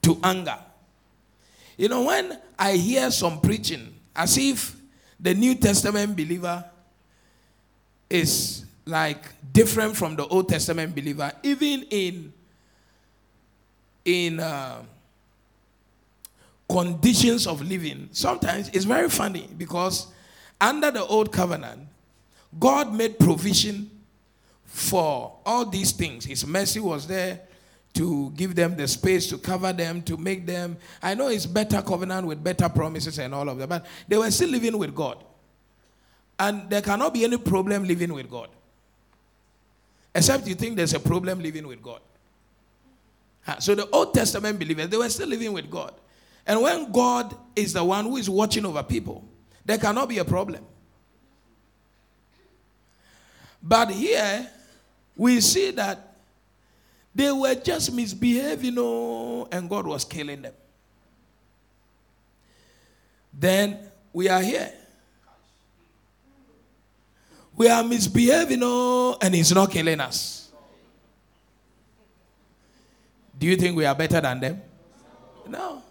to 0.04 0.20
anger. 0.24 0.60
You 1.76 1.90
know, 1.90 2.04
when 2.04 2.40
I 2.58 2.74
hear 2.74 3.10
some 3.10 3.42
preaching, 3.42 3.96
as 4.16 4.38
if 4.38 4.76
the 5.20 5.34
New 5.34 5.56
Testament 5.56 6.16
believer 6.16 6.64
is 8.12 8.66
like 8.86 9.26
different 9.52 9.96
from 9.96 10.16
the 10.16 10.28
Old 10.28 10.48
Testament 10.50 10.94
believer, 10.94 11.32
even 11.42 11.82
in 11.90 12.32
in 14.06 14.40
uh, 14.40 14.84
conditions 16.70 17.48
of 17.48 17.64
living, 17.64 18.10
sometimes 18.12 18.70
it's 18.70 18.86
very 18.86 19.10
funny 19.10 19.50
because 19.58 20.14
under 20.62 20.92
the 20.92 21.04
old 21.04 21.32
covenant, 21.32 21.88
God 22.60 22.94
made 22.94 23.18
provision 23.18 23.90
for 24.74 25.38
all 25.46 25.68
these 25.68 25.92
things. 25.92 26.26
His 26.26 26.48
mercy 26.48 26.80
was 26.80 27.06
there 27.06 27.42
to 27.94 28.32
give 28.32 28.56
them 28.56 28.76
the 28.76 28.88
space 28.88 29.28
to 29.28 29.38
cover 29.38 29.72
them, 29.72 30.02
to 30.02 30.18
make 30.18 30.48
them. 30.48 30.78
I 31.00 31.14
know 31.14 31.28
it's 31.28 31.46
better 31.46 31.80
covenant 31.84 32.26
with 32.26 32.44
better 32.44 32.68
promises 32.70 33.20
and 33.20 33.36
all 33.36 33.48
of 33.48 33.60
that, 33.60 33.70
but 33.70 33.86
they 34.08 34.18
were 34.18 34.32
still 34.32 34.50
living 34.50 34.76
with 34.76 34.96
God. 34.96 35.24
And 36.40 36.68
there 36.72 36.82
cannot 36.82 37.14
be 37.14 37.24
any 37.24 37.38
problem 37.38 37.84
living 37.84 38.12
with 38.12 38.28
God. 38.32 38.50
Except 40.16 40.48
you 40.48 40.56
think 40.56 40.76
there's 40.76 40.96
a 40.96 41.00
problem 41.00 41.40
living 41.40 41.68
with 41.68 41.84
God. 41.84 42.02
Ah, 43.48 43.58
so 43.60 43.76
the 43.76 43.88
Old 43.92 44.16
Testament 44.16 44.58
believers, 44.58 44.90
they 44.90 44.98
were 44.98 45.10
still 45.10 45.28
living 45.28 45.54
with 45.54 45.70
God. 45.70 45.94
And 46.48 46.60
when 46.64 46.92
God 46.92 47.36
is 47.56 47.74
the 47.74 47.84
one 47.84 48.06
who 48.06 48.18
is 48.18 48.28
watching 48.28 48.66
over 48.66 48.82
people, 48.82 49.24
there 49.64 49.78
cannot 49.78 50.10
be 50.10 50.18
a 50.18 50.26
problem. 50.26 50.66
But 53.62 53.92
here, 53.92 54.50
we 55.16 55.40
see 55.42 55.72
that 55.72 56.16
they 57.14 57.32
were 57.32 57.56
just 57.56 57.94
misbehaving, 57.94 58.76
oh, 58.78 59.48
and 59.52 59.70
God 59.70 59.86
was 59.86 60.04
killing 60.04 60.42
them. 60.42 60.54
Then 63.32 63.80
we 64.12 64.30
are 64.30 64.42
here. 64.42 64.72
We 67.56 67.70
are 67.70 67.84
misbehaving, 67.84 68.62
oh, 68.64 69.18
and 69.22 69.36
He's 69.36 69.54
not 69.54 69.70
killing 69.70 70.00
us. 70.00 70.52
Do 73.38 73.48
you 73.48 73.56
think 73.58 73.76
we 73.76 73.86
are 73.86 73.96
better 73.96 74.22
than 74.22 74.40
them? 74.40 74.62
No. 75.48 75.84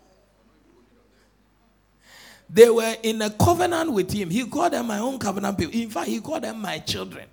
They 2.48 2.68
were 2.68 2.96
in 3.02 3.22
a 3.22 3.30
covenant 3.30 3.92
with 3.92 4.10
Him. 4.10 4.30
He 4.30 4.44
called 4.46 4.72
them 4.72 4.86
my 4.86 4.98
own 4.98 5.18
covenant 5.18 5.56
people. 5.56 5.74
In 5.74 5.88
fact, 5.88 6.08
He 6.08 6.20
called 6.20 6.42
them 6.42 6.60
my 6.60 6.78
children. 6.80 7.26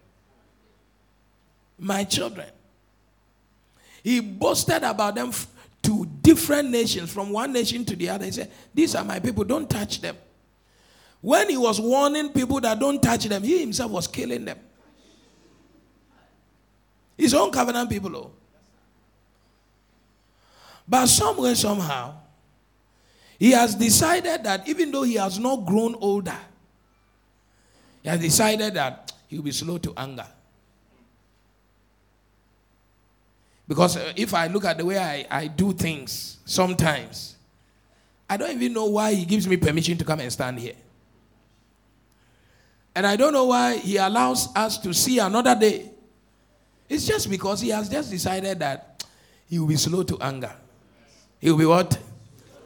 My 1.79 2.03
children. 2.03 2.47
He 4.03 4.19
boasted 4.19 4.83
about 4.83 5.15
them 5.15 5.31
to 5.83 6.05
different 6.21 6.69
nations, 6.69 7.11
from 7.11 7.31
one 7.31 7.53
nation 7.53 7.85
to 7.85 7.95
the 7.95 8.09
other. 8.09 8.25
He 8.25 8.31
said, 8.31 8.51
These 8.73 8.95
are 8.95 9.03
my 9.03 9.19
people, 9.19 9.43
don't 9.43 9.69
touch 9.69 10.01
them. 10.01 10.15
When 11.21 11.49
he 11.49 11.57
was 11.57 11.79
warning 11.81 12.29
people 12.29 12.59
that 12.61 12.79
don't 12.79 13.01
touch 13.01 13.25
them, 13.25 13.43
he 13.43 13.59
himself 13.59 13.91
was 13.91 14.07
killing 14.07 14.45
them. 14.45 14.57
His 17.17 17.33
own 17.33 17.51
covenant 17.51 17.89
people, 17.89 18.09
though. 18.09 18.31
But 20.87 21.07
somewhere, 21.07 21.53
somehow, 21.55 22.15
he 23.37 23.51
has 23.51 23.75
decided 23.75 24.43
that 24.43 24.67
even 24.67 24.91
though 24.91 25.03
he 25.03 25.15
has 25.15 25.37
not 25.37 25.65
grown 25.65 25.95
older, 25.95 26.37
he 28.01 28.09
has 28.09 28.19
decided 28.19 28.73
that 28.75 29.11
he 29.27 29.35
will 29.37 29.43
be 29.43 29.51
slow 29.51 29.77
to 29.77 29.93
anger. 29.95 30.25
Because 33.69 33.97
uh, 33.97 34.13
if 34.15 34.33
I 34.33 34.47
look 34.47 34.65
at 34.65 34.79
the 34.79 34.83
way 34.83 34.97
I, 34.97 35.27
I 35.29 35.47
do 35.47 35.71
things, 35.71 36.39
sometimes, 36.43 37.35
I 38.27 38.35
don't 38.35 38.49
even 38.51 38.73
know 38.73 38.85
why 38.85 39.13
he 39.13 39.25
gives 39.25 39.47
me 39.47 39.57
permission 39.57 39.95
to 39.99 40.03
come 40.03 40.19
and 40.19 40.33
stand 40.33 40.59
here. 40.59 40.73
And 42.95 43.05
I 43.05 43.15
don't 43.15 43.31
know 43.31 43.45
why 43.45 43.77
he 43.77 43.97
allows 43.97 44.53
us 44.55 44.79
to 44.79 44.91
see 44.91 45.19
another 45.19 45.53
day. 45.53 45.91
It's 46.89 47.05
just 47.05 47.29
because 47.29 47.61
he 47.61 47.69
has 47.69 47.87
just 47.87 48.09
decided 48.09 48.57
that 48.57 49.05
he 49.47 49.59
will 49.59 49.67
be 49.67 49.75
slow 49.75 50.01
to 50.01 50.17
anger. 50.19 50.51
He 51.39 51.51
will 51.51 51.59
be 51.59 51.65
what? 51.67 51.97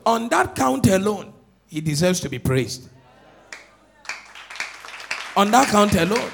On 0.05 0.29
that 0.29 0.55
count 0.55 0.88
alone, 0.88 1.33
he 1.67 1.81
deserves 1.81 2.22
to 2.22 2.29
be 2.29 2.39
praised. 2.39 2.88
On 5.36 5.51
that 5.51 5.67
count 5.67 5.95
alone. 5.95 6.31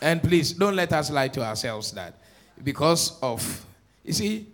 And 0.00 0.22
please 0.22 0.52
don't 0.52 0.76
let 0.76 0.92
us 0.92 1.10
lie 1.10 1.28
to 1.28 1.42
ourselves 1.42 1.92
that 1.92 2.14
because 2.62 3.18
of, 3.20 3.66
you 4.04 4.12
see, 4.12 4.46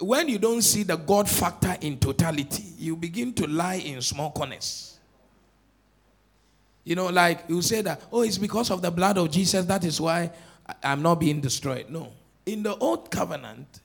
when 0.00 0.28
you 0.28 0.38
don't 0.38 0.62
see 0.62 0.82
the 0.82 0.96
God 0.96 1.28
factor 1.28 1.76
in 1.80 1.98
totality, 1.98 2.64
you 2.78 2.96
begin 2.96 3.32
to 3.34 3.46
lie 3.46 3.76
in 3.76 4.00
small 4.02 4.30
corners. 4.30 4.98
You 6.84 6.94
know, 6.94 7.06
like 7.06 7.44
you 7.48 7.60
say 7.62 7.82
that, 7.82 8.02
oh, 8.12 8.22
it's 8.22 8.38
because 8.38 8.70
of 8.70 8.80
the 8.80 8.90
blood 8.90 9.18
of 9.18 9.30
Jesus, 9.30 9.64
that 9.66 9.84
is 9.84 10.00
why 10.00 10.30
I'm 10.82 11.02
not 11.02 11.16
being 11.16 11.40
destroyed. 11.40 11.90
No. 11.90 12.12
In 12.46 12.62
the 12.62 12.76
old 12.76 13.10
covenant, 13.10 13.80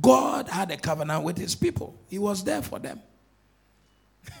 God 0.00 0.48
had 0.48 0.70
a 0.70 0.76
covenant 0.76 1.24
with 1.24 1.36
his 1.36 1.54
people, 1.54 1.94
He 2.08 2.18
was 2.18 2.42
there 2.42 2.62
for 2.62 2.78
them. 2.78 3.00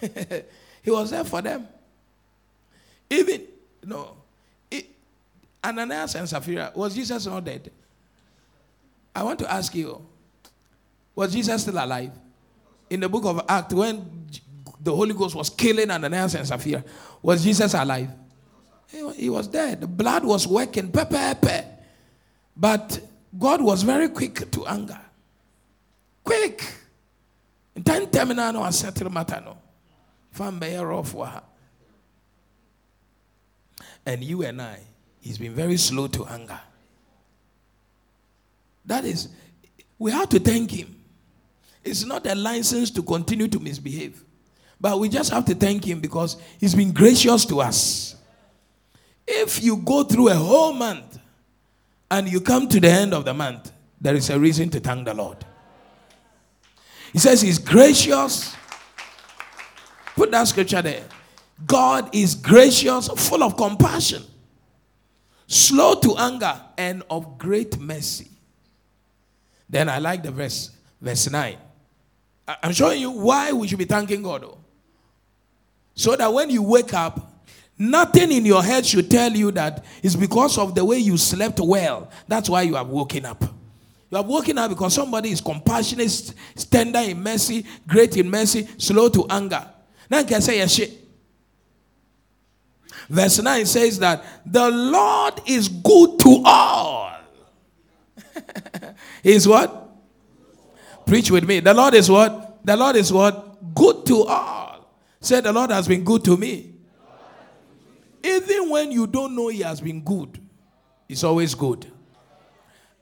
he 0.82 0.90
was 0.90 1.10
there 1.10 1.24
for 1.24 1.42
them. 1.42 1.68
Even, 3.10 3.42
know, 3.84 4.16
Ananias 5.64 6.14
and 6.14 6.28
Sapphira, 6.28 6.72
was 6.74 6.94
Jesus 6.94 7.26
not 7.26 7.44
dead? 7.44 7.70
I 9.14 9.22
want 9.22 9.38
to 9.40 9.52
ask 9.52 9.74
you, 9.74 10.04
was 11.14 11.32
Jesus 11.32 11.62
still 11.62 11.82
alive? 11.82 12.12
In 12.90 13.00
the 13.00 13.08
book 13.08 13.24
of 13.24 13.44
Acts, 13.48 13.74
when 13.74 14.26
the 14.80 14.94
Holy 14.94 15.14
Ghost 15.14 15.34
was 15.34 15.50
killing 15.50 15.90
Ananias 15.90 16.34
and 16.34 16.46
Sapphira, 16.46 16.84
was 17.22 17.44
Jesus 17.44 17.74
alive? 17.74 18.10
He 19.16 19.30
was 19.30 19.46
dead. 19.46 19.80
The 19.80 19.86
blood 19.86 20.24
was 20.24 20.46
working. 20.46 20.88
But 20.88 21.10
God 23.38 23.62
was 23.62 23.82
very 23.82 24.08
quick 24.08 24.50
to 24.50 24.66
anger. 24.66 25.00
Quick. 26.22 26.62
Ten 27.82 28.10
terminal 28.10 28.52
no 28.52 28.70
settle 28.70 29.10
matter 29.10 29.42
no. 29.42 29.56
And 34.04 34.22
you 34.22 34.42
and 34.42 34.60
I, 34.60 34.80
He's 35.22 35.38
been 35.38 35.54
very 35.54 35.78
slow 35.78 36.08
to 36.08 36.26
anger. 36.26 36.60
That 38.84 39.06
is, 39.06 39.28
we 39.98 40.10
have 40.10 40.28
to 40.28 40.38
thank 40.38 40.70
him. 40.70 40.96
It's 41.84 42.04
not 42.04 42.26
a 42.26 42.34
license 42.34 42.90
to 42.90 43.02
continue 43.02 43.48
to 43.48 43.58
misbehave. 43.58 44.22
But 44.82 44.98
we 44.98 45.08
just 45.08 45.30
have 45.30 45.44
to 45.44 45.54
thank 45.54 45.84
Him 45.84 46.00
because 46.00 46.36
He's 46.58 46.74
been 46.74 46.92
gracious 46.92 47.44
to 47.46 47.60
us. 47.60 48.16
If 49.24 49.62
you 49.62 49.76
go 49.76 50.02
through 50.02 50.30
a 50.30 50.34
whole 50.34 50.72
month 50.72 51.20
and 52.10 52.28
you 52.28 52.40
come 52.40 52.68
to 52.68 52.80
the 52.80 52.90
end 52.90 53.14
of 53.14 53.24
the 53.24 53.32
month, 53.32 53.70
there 54.00 54.16
is 54.16 54.28
a 54.28 54.38
reason 54.38 54.70
to 54.70 54.80
thank 54.80 55.04
the 55.04 55.14
Lord. 55.14 55.38
He 57.12 57.20
says 57.20 57.40
He's 57.40 57.58
gracious. 57.58 58.56
Put 60.16 60.32
that 60.32 60.48
scripture 60.48 60.82
there. 60.82 61.04
God 61.64 62.12
is 62.12 62.34
gracious, 62.34 63.06
full 63.06 63.44
of 63.44 63.56
compassion, 63.56 64.24
slow 65.52 65.94
to 65.94 66.16
anger, 66.16 66.58
and 66.78 67.02
of 67.10 67.36
great 67.36 67.78
mercy. 67.78 68.30
Then 69.68 69.88
I 69.88 69.98
like 69.98 70.22
the 70.22 70.30
verse, 70.30 70.70
verse 71.00 71.30
9. 71.30 71.56
I'm 72.62 72.72
showing 72.72 73.00
you 73.00 73.10
why 73.10 73.52
we 73.52 73.68
should 73.68 73.78
be 73.78 73.84
thanking 73.84 74.22
God. 74.22 74.42
Though. 74.42 74.58
So 75.94 76.16
that 76.16 76.32
when 76.32 76.48
you 76.48 76.62
wake 76.62 76.94
up, 76.94 77.44
nothing 77.78 78.32
in 78.32 78.46
your 78.46 78.62
head 78.62 78.86
should 78.86 79.10
tell 79.10 79.30
you 79.30 79.50
that 79.52 79.84
it's 80.02 80.16
because 80.16 80.56
of 80.56 80.74
the 80.74 80.84
way 80.84 80.98
you 80.98 81.18
slept 81.18 81.60
well. 81.60 82.10
That's 82.26 82.48
why 82.48 82.62
you 82.62 82.74
have 82.76 82.88
woken 82.88 83.26
up. 83.26 83.44
You 84.10 84.18
are 84.18 84.24
woken 84.24 84.56
up 84.56 84.70
because 84.70 84.94
somebody 84.94 85.30
is 85.30 85.40
compassionate, 85.42 86.32
tender 86.70 87.00
in 87.00 87.22
mercy, 87.22 87.66
great 87.86 88.16
in 88.16 88.30
mercy, 88.30 88.66
slow 88.78 89.10
to 89.10 89.26
anger. 89.28 89.66
Then 90.08 90.26
can 90.26 90.40
say, 90.40 90.56
yes, 90.56 90.72
shit. 90.72 91.01
Verse 93.12 93.42
9 93.42 93.66
says 93.66 93.98
that 93.98 94.24
the 94.46 94.70
Lord 94.70 95.42
is 95.46 95.68
good 95.68 96.18
to 96.20 96.42
all. 96.46 97.12
is 99.22 99.46
what? 99.46 99.90
Preach 101.04 101.30
with 101.30 101.44
me. 101.44 101.60
The 101.60 101.74
Lord 101.74 101.92
is 101.92 102.10
what? 102.10 102.64
The 102.64 102.74
Lord 102.74 102.96
is 102.96 103.12
what? 103.12 103.74
Good 103.74 104.06
to 104.06 104.22
all. 104.24 104.96
Say, 105.20 105.42
the 105.42 105.52
Lord 105.52 105.70
has 105.72 105.86
been 105.86 106.04
good 106.04 106.24
to 106.24 106.38
me. 106.38 106.72
Even 108.24 108.70
when 108.70 108.90
you 108.90 109.06
don't 109.06 109.36
know 109.36 109.48
He 109.48 109.60
has 109.60 109.82
been 109.82 110.00
good, 110.00 110.40
He's 111.06 111.22
always 111.22 111.54
good. 111.54 111.84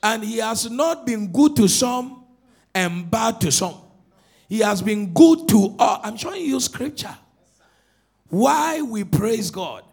And 0.03 0.25
He 0.25 0.39
has 0.39 0.69
not 0.69 1.07
been 1.07 1.31
good 1.31 1.55
to 1.55 1.69
some 1.69 2.25
and 2.75 3.09
bad 3.09 3.41
to 3.43 3.53
some. 3.53 3.77
He 4.49 4.59
has 4.59 4.83
been 4.83 5.13
good 5.13 5.47
to 5.51 5.77
all. 5.79 6.01
I'm 6.03 6.17
showing 6.17 6.45
you 6.45 6.59
scripture. 6.59 7.17
Why 8.29 8.83
we 8.83 9.05
praise 9.05 9.53
God? 9.53 9.85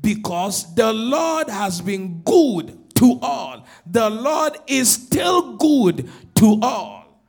Because 0.00 0.74
the 0.74 0.92
Lord 0.92 1.48
has 1.48 1.80
been 1.80 2.20
good 2.22 2.94
to 2.96 3.18
all. 3.22 3.66
The 3.86 4.08
Lord 4.08 4.58
is 4.66 4.92
still 4.92 5.56
good 5.56 6.08
to 6.36 6.58
all. 6.62 7.22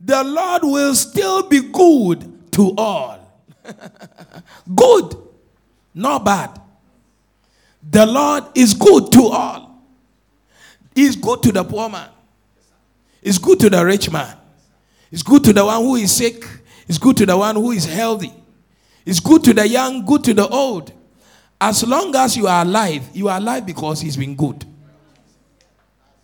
The 0.00 0.24
Lord 0.24 0.62
will 0.64 0.94
still 0.94 1.48
be 1.48 1.60
good 1.60 2.52
to 2.52 2.74
all. 2.76 3.18
good, 4.74 5.14
not 5.94 6.24
bad. 6.24 6.60
The 7.88 8.06
Lord 8.06 8.44
is 8.54 8.74
good 8.74 9.12
to 9.12 9.26
all. 9.26 9.84
He's 10.94 11.16
good 11.16 11.42
to 11.44 11.52
the 11.52 11.64
poor 11.64 11.88
man. 11.88 12.08
He's 13.22 13.38
good 13.38 13.60
to 13.60 13.70
the 13.70 13.84
rich 13.84 14.10
man. 14.10 14.36
He's 15.10 15.22
good 15.22 15.44
to 15.44 15.52
the 15.52 15.64
one 15.64 15.82
who 15.82 15.96
is 15.96 16.12
sick. 16.12 16.44
He's 16.86 16.98
good 16.98 17.16
to 17.18 17.26
the 17.26 17.36
one 17.36 17.56
who 17.56 17.70
is 17.72 17.84
healthy. 17.84 18.32
He's 19.04 19.20
good 19.20 19.44
to 19.44 19.54
the 19.54 19.66
young, 19.66 20.04
good 20.04 20.24
to 20.24 20.34
the 20.34 20.46
old. 20.48 20.92
As 21.60 21.86
long 21.86 22.14
as 22.16 22.36
you 22.36 22.46
are 22.46 22.62
alive, 22.62 23.08
you 23.12 23.28
are 23.28 23.36
alive 23.36 23.66
because 23.66 24.00
He's 24.00 24.16
been 24.16 24.34
good. 24.34 24.64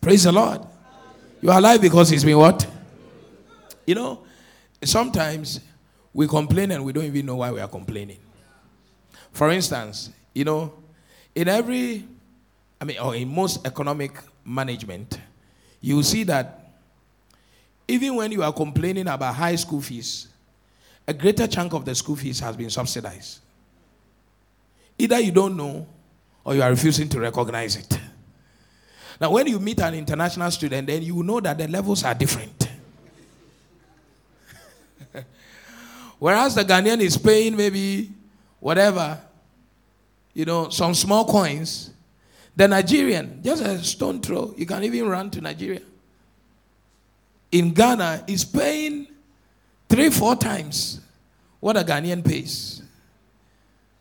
Praise 0.01 0.23
the 0.23 0.31
Lord. 0.31 0.61
You 1.41 1.51
are 1.51 1.59
alive 1.59 1.81
because 1.81 2.09
He's 2.09 2.23
been 2.23 2.37
what? 2.37 2.65
You 3.85 3.95
know, 3.95 4.23
sometimes 4.83 5.59
we 6.13 6.27
complain 6.27 6.71
and 6.71 6.83
we 6.83 6.91
don't 6.91 7.03
even 7.03 7.25
know 7.25 7.35
why 7.35 7.51
we 7.51 7.59
are 7.59 7.67
complaining. 7.67 8.17
For 9.31 9.51
instance, 9.51 10.09
you 10.33 10.43
know, 10.43 10.73
in 11.35 11.47
every, 11.47 12.05
I 12.81 12.85
mean, 12.85 12.97
or 12.97 13.15
in 13.15 13.27
most 13.27 13.65
economic 13.67 14.17
management, 14.43 15.19
you 15.79 16.01
see 16.01 16.23
that 16.23 16.71
even 17.87 18.15
when 18.15 18.31
you 18.31 18.41
are 18.41 18.51
complaining 18.51 19.07
about 19.07 19.35
high 19.35 19.55
school 19.55 19.81
fees, 19.81 20.27
a 21.07 21.13
greater 21.13 21.45
chunk 21.45 21.73
of 21.73 21.85
the 21.85 21.93
school 21.93 22.15
fees 22.15 22.39
has 22.39 22.55
been 22.55 22.69
subsidized. 22.71 23.39
Either 24.97 25.19
you 25.19 25.31
don't 25.31 25.55
know 25.55 25.85
or 26.43 26.55
you 26.55 26.61
are 26.61 26.69
refusing 26.69 27.07
to 27.09 27.19
recognize 27.19 27.75
it. 27.75 27.99
Now, 29.19 29.31
when 29.31 29.47
you 29.47 29.59
meet 29.59 29.79
an 29.81 29.95
international 29.95 30.49
student, 30.51 30.87
then 30.87 31.01
you 31.01 31.23
know 31.23 31.39
that 31.39 31.57
the 31.57 31.67
levels 31.67 32.03
are 32.03 32.13
different. 32.13 32.69
Whereas 36.19 36.55
the 36.55 36.63
Ghanaian 36.63 37.01
is 37.01 37.17
paying 37.17 37.55
maybe 37.55 38.11
whatever, 38.59 39.19
you 40.33 40.45
know, 40.45 40.69
some 40.69 40.93
small 40.93 41.25
coins, 41.25 41.91
the 42.55 42.67
Nigerian, 42.67 43.41
just 43.43 43.63
a 43.63 43.83
stone 43.83 44.21
throw, 44.21 44.53
you 44.57 44.65
can 44.65 44.83
even 44.83 45.07
run 45.09 45.29
to 45.31 45.41
Nigeria. 45.41 45.81
In 47.51 47.73
Ghana, 47.73 48.25
is 48.27 48.45
paying 48.45 49.07
three, 49.89 50.09
four 50.09 50.35
times 50.35 51.01
what 51.59 51.75
a 51.77 51.81
Ghanaian 51.83 52.23
pays. 52.23 52.81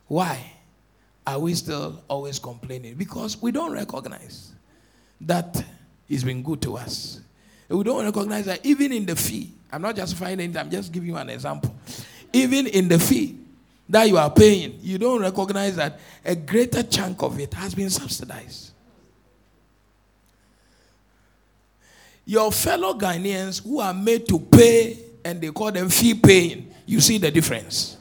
Why 0.09 0.56
are 1.27 1.39
we 1.39 1.55
still 1.55 2.03
always 2.09 2.39
complaining? 2.39 2.95
Because 2.95 3.41
we 3.41 3.51
don't 3.51 3.73
recognize 3.73 4.53
that 5.21 5.65
He's 6.07 6.23
been 6.23 6.43
good 6.43 6.63
to 6.63 6.77
us. 6.77 7.21
We 7.69 7.83
don't 7.83 8.05
recognize 8.05 8.45
that 8.45 8.65
even 8.65 8.93
in 8.93 9.07
the 9.07 9.17
fee, 9.17 9.51
I'm 9.73 9.83
not 9.83 9.97
justifying 9.97 10.39
it, 10.39 10.57
I'm 10.57 10.71
just 10.71 10.93
giving 10.93 11.09
you 11.09 11.17
an 11.17 11.31
example. 11.31 11.75
Even 12.33 12.69
in 12.69 12.87
the 12.89 12.99
fee 12.99 13.37
that 13.89 14.05
you 14.09 14.17
are 14.19 14.31
paying, 14.31 14.79
you 14.83 14.99
don't 14.99 15.21
recognize 15.21 15.75
that 15.77 15.99
a 16.25 16.37
greater 16.37 16.83
chunk 16.85 17.23
of 17.23 17.39
it 17.41 17.53
has 17.55 17.75
been 17.75 17.91
subsidized. 17.91 18.71
Your 22.25 22.53
fellow 22.53 22.95
Ghanaians 22.95 23.63
who 23.65 23.81
are 23.81 23.95
made 23.95 24.27
to 24.29 24.39
pay 24.39 24.99
and 25.25 25.41
they 25.41 25.51
call 25.51 25.73
them 25.73 25.89
fee 25.89 26.15
paying, 26.15 26.73
you 26.85 27.01
see 27.01 27.19
the 27.19 27.31
difference. 27.31 27.96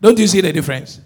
Don't 0.00 0.18
you 0.18 0.26
see 0.26 0.40
the 0.40 0.52
difference? 0.52 1.00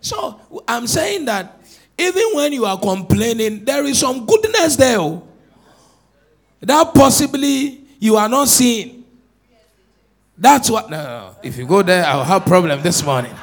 So 0.00 0.40
I'm 0.68 0.86
saying 0.86 1.24
that 1.24 1.58
even 1.98 2.22
when 2.34 2.52
you 2.52 2.64
are 2.64 2.78
complaining, 2.78 3.64
there 3.64 3.84
is 3.84 3.98
some 3.98 4.24
goodness 4.26 4.76
there 4.76 5.00
oh, 5.00 5.26
that 6.60 6.94
possibly 6.94 7.80
you 7.98 8.16
are 8.16 8.28
not 8.28 8.46
seeing. 8.48 9.04
That's 10.36 10.70
what. 10.70 10.90
No, 10.90 11.02
no, 11.02 11.36
if 11.42 11.56
you 11.56 11.66
go 11.66 11.80
there, 11.82 12.04
I'll 12.04 12.24
have 12.24 12.44
problem 12.44 12.82
this 12.82 13.02
morning. 13.02 13.34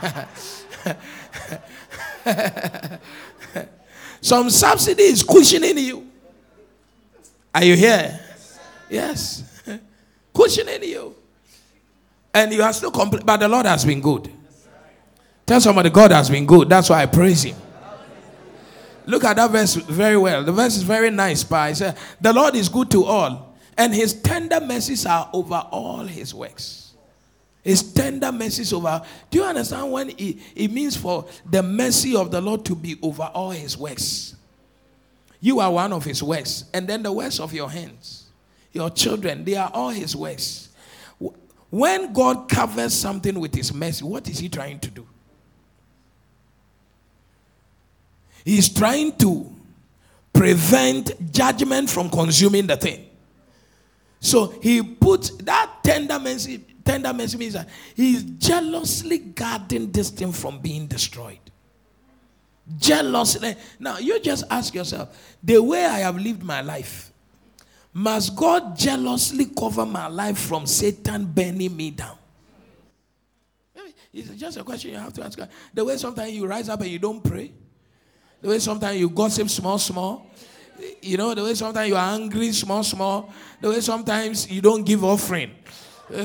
some 4.21 4.51
subsidy 4.51 5.03
is 5.03 5.23
cushioning 5.23 5.79
you. 5.79 6.07
Are 7.53 7.63
you 7.63 7.75
here? 7.75 8.19
Yes, 8.89 9.61
cushioning 10.33 10.83
you, 10.83 11.15
and 12.31 12.53
you 12.53 12.61
are 12.61 12.73
still 12.73 12.91
complaining. 12.91 13.25
But 13.25 13.37
the 13.37 13.47
Lord 13.47 13.65
has 13.65 13.83
been 13.83 13.99
good. 13.99 14.31
Tell 15.53 15.61
somebody, 15.61 15.91
God 15.91 16.09
has 16.09 16.31
been 16.31 16.47
good. 16.47 16.67
That's 16.67 16.89
why 16.89 17.03
I 17.03 17.05
praise 17.05 17.43
Him. 17.43 17.55
Look 19.05 19.23
at 19.23 19.35
that 19.35 19.51
verse 19.51 19.75
very 19.75 20.17
well. 20.17 20.43
The 20.43 20.51
verse 20.51 20.75
is 20.75 20.81
very 20.81 21.11
nice, 21.11 21.43
but 21.43 21.69
it 21.69 21.75
says, 21.75 21.95
The 22.19 22.33
Lord 22.33 22.55
is 22.55 22.67
good 22.67 22.89
to 22.89 23.03
all, 23.03 23.55
and 23.77 23.93
his 23.93 24.19
tender 24.19 24.59
mercies 24.59 25.05
are 25.05 25.29
over 25.31 25.63
all 25.69 26.05
his 26.05 26.33
works. 26.33 26.95
His 27.63 27.93
tender 27.93 28.31
mercies 28.31 28.73
over. 28.73 29.03
Do 29.29 29.37
you 29.37 29.43
understand 29.43 29.91
when 29.91 30.09
it, 30.17 30.37
it 30.55 30.71
means 30.71 30.97
for 30.97 31.27
the 31.47 31.61
mercy 31.61 32.15
of 32.15 32.31
the 32.31 32.41
Lord 32.41 32.65
to 32.65 32.75
be 32.75 32.97
over 33.03 33.29
all 33.31 33.51
his 33.51 33.77
works? 33.77 34.35
You 35.39 35.59
are 35.59 35.71
one 35.71 35.93
of 35.93 36.03
his 36.03 36.23
works, 36.23 36.65
and 36.73 36.87
then 36.87 37.03
the 37.03 37.11
works 37.11 37.39
of 37.39 37.53
your 37.53 37.69
hands, 37.69 38.25
your 38.71 38.89
children, 38.89 39.45
they 39.45 39.53
are 39.53 39.69
all 39.71 39.89
his 39.89 40.15
works. 40.15 40.69
When 41.69 42.11
God 42.11 42.49
covers 42.49 42.95
something 42.95 43.39
with 43.39 43.53
his 43.53 43.71
mercy, 43.71 44.03
what 44.03 44.27
is 44.27 44.39
he 44.39 44.49
trying 44.49 44.79
to 44.79 44.89
do? 44.89 45.05
He's 48.43 48.69
trying 48.69 49.15
to 49.17 49.53
prevent 50.33 51.31
judgment 51.31 51.89
from 51.89 52.09
consuming 52.09 52.67
the 52.67 52.77
thing. 52.77 53.05
So 54.19 54.47
he 54.61 54.81
puts 54.81 55.31
that 55.43 55.69
tender 55.83 56.19
mercy, 56.19 56.63
tender 56.83 57.13
mercy 57.13 57.37
means 57.37 57.53
that 57.53 57.69
he's 57.95 58.23
jealously 58.23 59.17
guarding 59.17 59.91
this 59.91 60.09
thing 60.09 60.31
from 60.31 60.59
being 60.59 60.87
destroyed. 60.87 61.39
Jealously. 62.77 63.55
Now 63.79 63.97
you 63.97 64.19
just 64.19 64.45
ask 64.49 64.73
yourself, 64.73 65.35
the 65.43 65.61
way 65.61 65.85
I 65.85 65.99
have 65.99 66.17
lived 66.17 66.43
my 66.43 66.61
life, 66.61 67.11
must 67.93 68.35
God 68.35 68.75
jealously 68.77 69.45
cover 69.45 69.85
my 69.85 70.07
life 70.07 70.37
from 70.37 70.65
Satan 70.65 71.25
burning 71.25 71.75
me 71.75 71.91
down? 71.91 72.17
It's 74.13 74.29
just 74.29 74.57
a 74.57 74.63
question 74.63 74.91
you 74.91 74.97
have 74.97 75.13
to 75.13 75.23
ask 75.23 75.39
The 75.73 75.83
way 75.83 75.97
sometimes 75.97 76.31
you 76.31 76.45
rise 76.45 76.69
up 76.69 76.81
and 76.81 76.89
you 76.89 76.99
don't 76.99 77.23
pray. 77.23 77.51
The 78.43 78.49
way 78.49 78.59
sometimes 78.59 78.99
you 78.99 79.09
gossip 79.09 79.49
small, 79.49 79.79
small. 79.79 80.27
You 81.01 81.15
know, 81.15 81.33
the 81.33 81.45
way 81.45 81.53
sometimes 81.53 81.87
you 81.87 81.95
are 81.95 82.13
angry, 82.13 82.51
small, 82.51 82.83
small. 82.83 83.31
The 83.61 83.69
way 83.69 83.79
sometimes 83.79 84.51
you 84.51 84.59
don't 84.59 84.83
give 84.83 85.01
offering. 85.01 85.51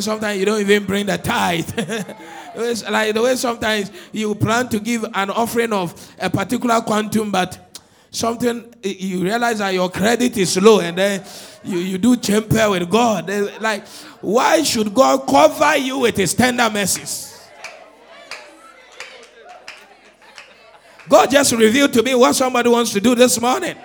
Sometimes 0.00 0.36
you 0.40 0.44
don't 0.44 0.60
even 0.60 0.84
bring 0.84 1.06
the 1.06 1.16
tithe. 1.16 1.70
like 2.90 3.14
the 3.14 3.22
way 3.22 3.36
sometimes 3.36 3.92
you 4.10 4.34
plan 4.34 4.68
to 4.70 4.80
give 4.80 5.04
an 5.14 5.30
offering 5.30 5.72
of 5.72 5.94
a 6.18 6.28
particular 6.28 6.80
quantum, 6.80 7.30
but 7.30 7.80
something 8.10 8.74
you 8.82 9.22
realize 9.22 9.60
that 9.60 9.72
your 9.72 9.88
credit 9.88 10.36
is 10.36 10.60
low, 10.60 10.80
and 10.80 10.98
then 10.98 11.24
you, 11.62 11.78
you 11.78 11.98
do 11.98 12.16
champer 12.16 12.68
with 12.68 12.90
God. 12.90 13.30
Like, 13.60 13.86
why 14.20 14.64
should 14.64 14.92
God 14.92 15.18
cover 15.18 15.76
you 15.76 16.00
with 16.00 16.16
his 16.16 16.34
tender 16.34 16.68
mercies? 16.68 17.27
God 21.08 21.30
just 21.30 21.52
revealed 21.52 21.92
to 21.94 22.02
me 22.02 22.14
what 22.14 22.34
somebody 22.34 22.68
wants 22.68 22.92
to 22.92 23.00
do 23.00 23.14
this 23.14 23.40
morning. 23.40 23.76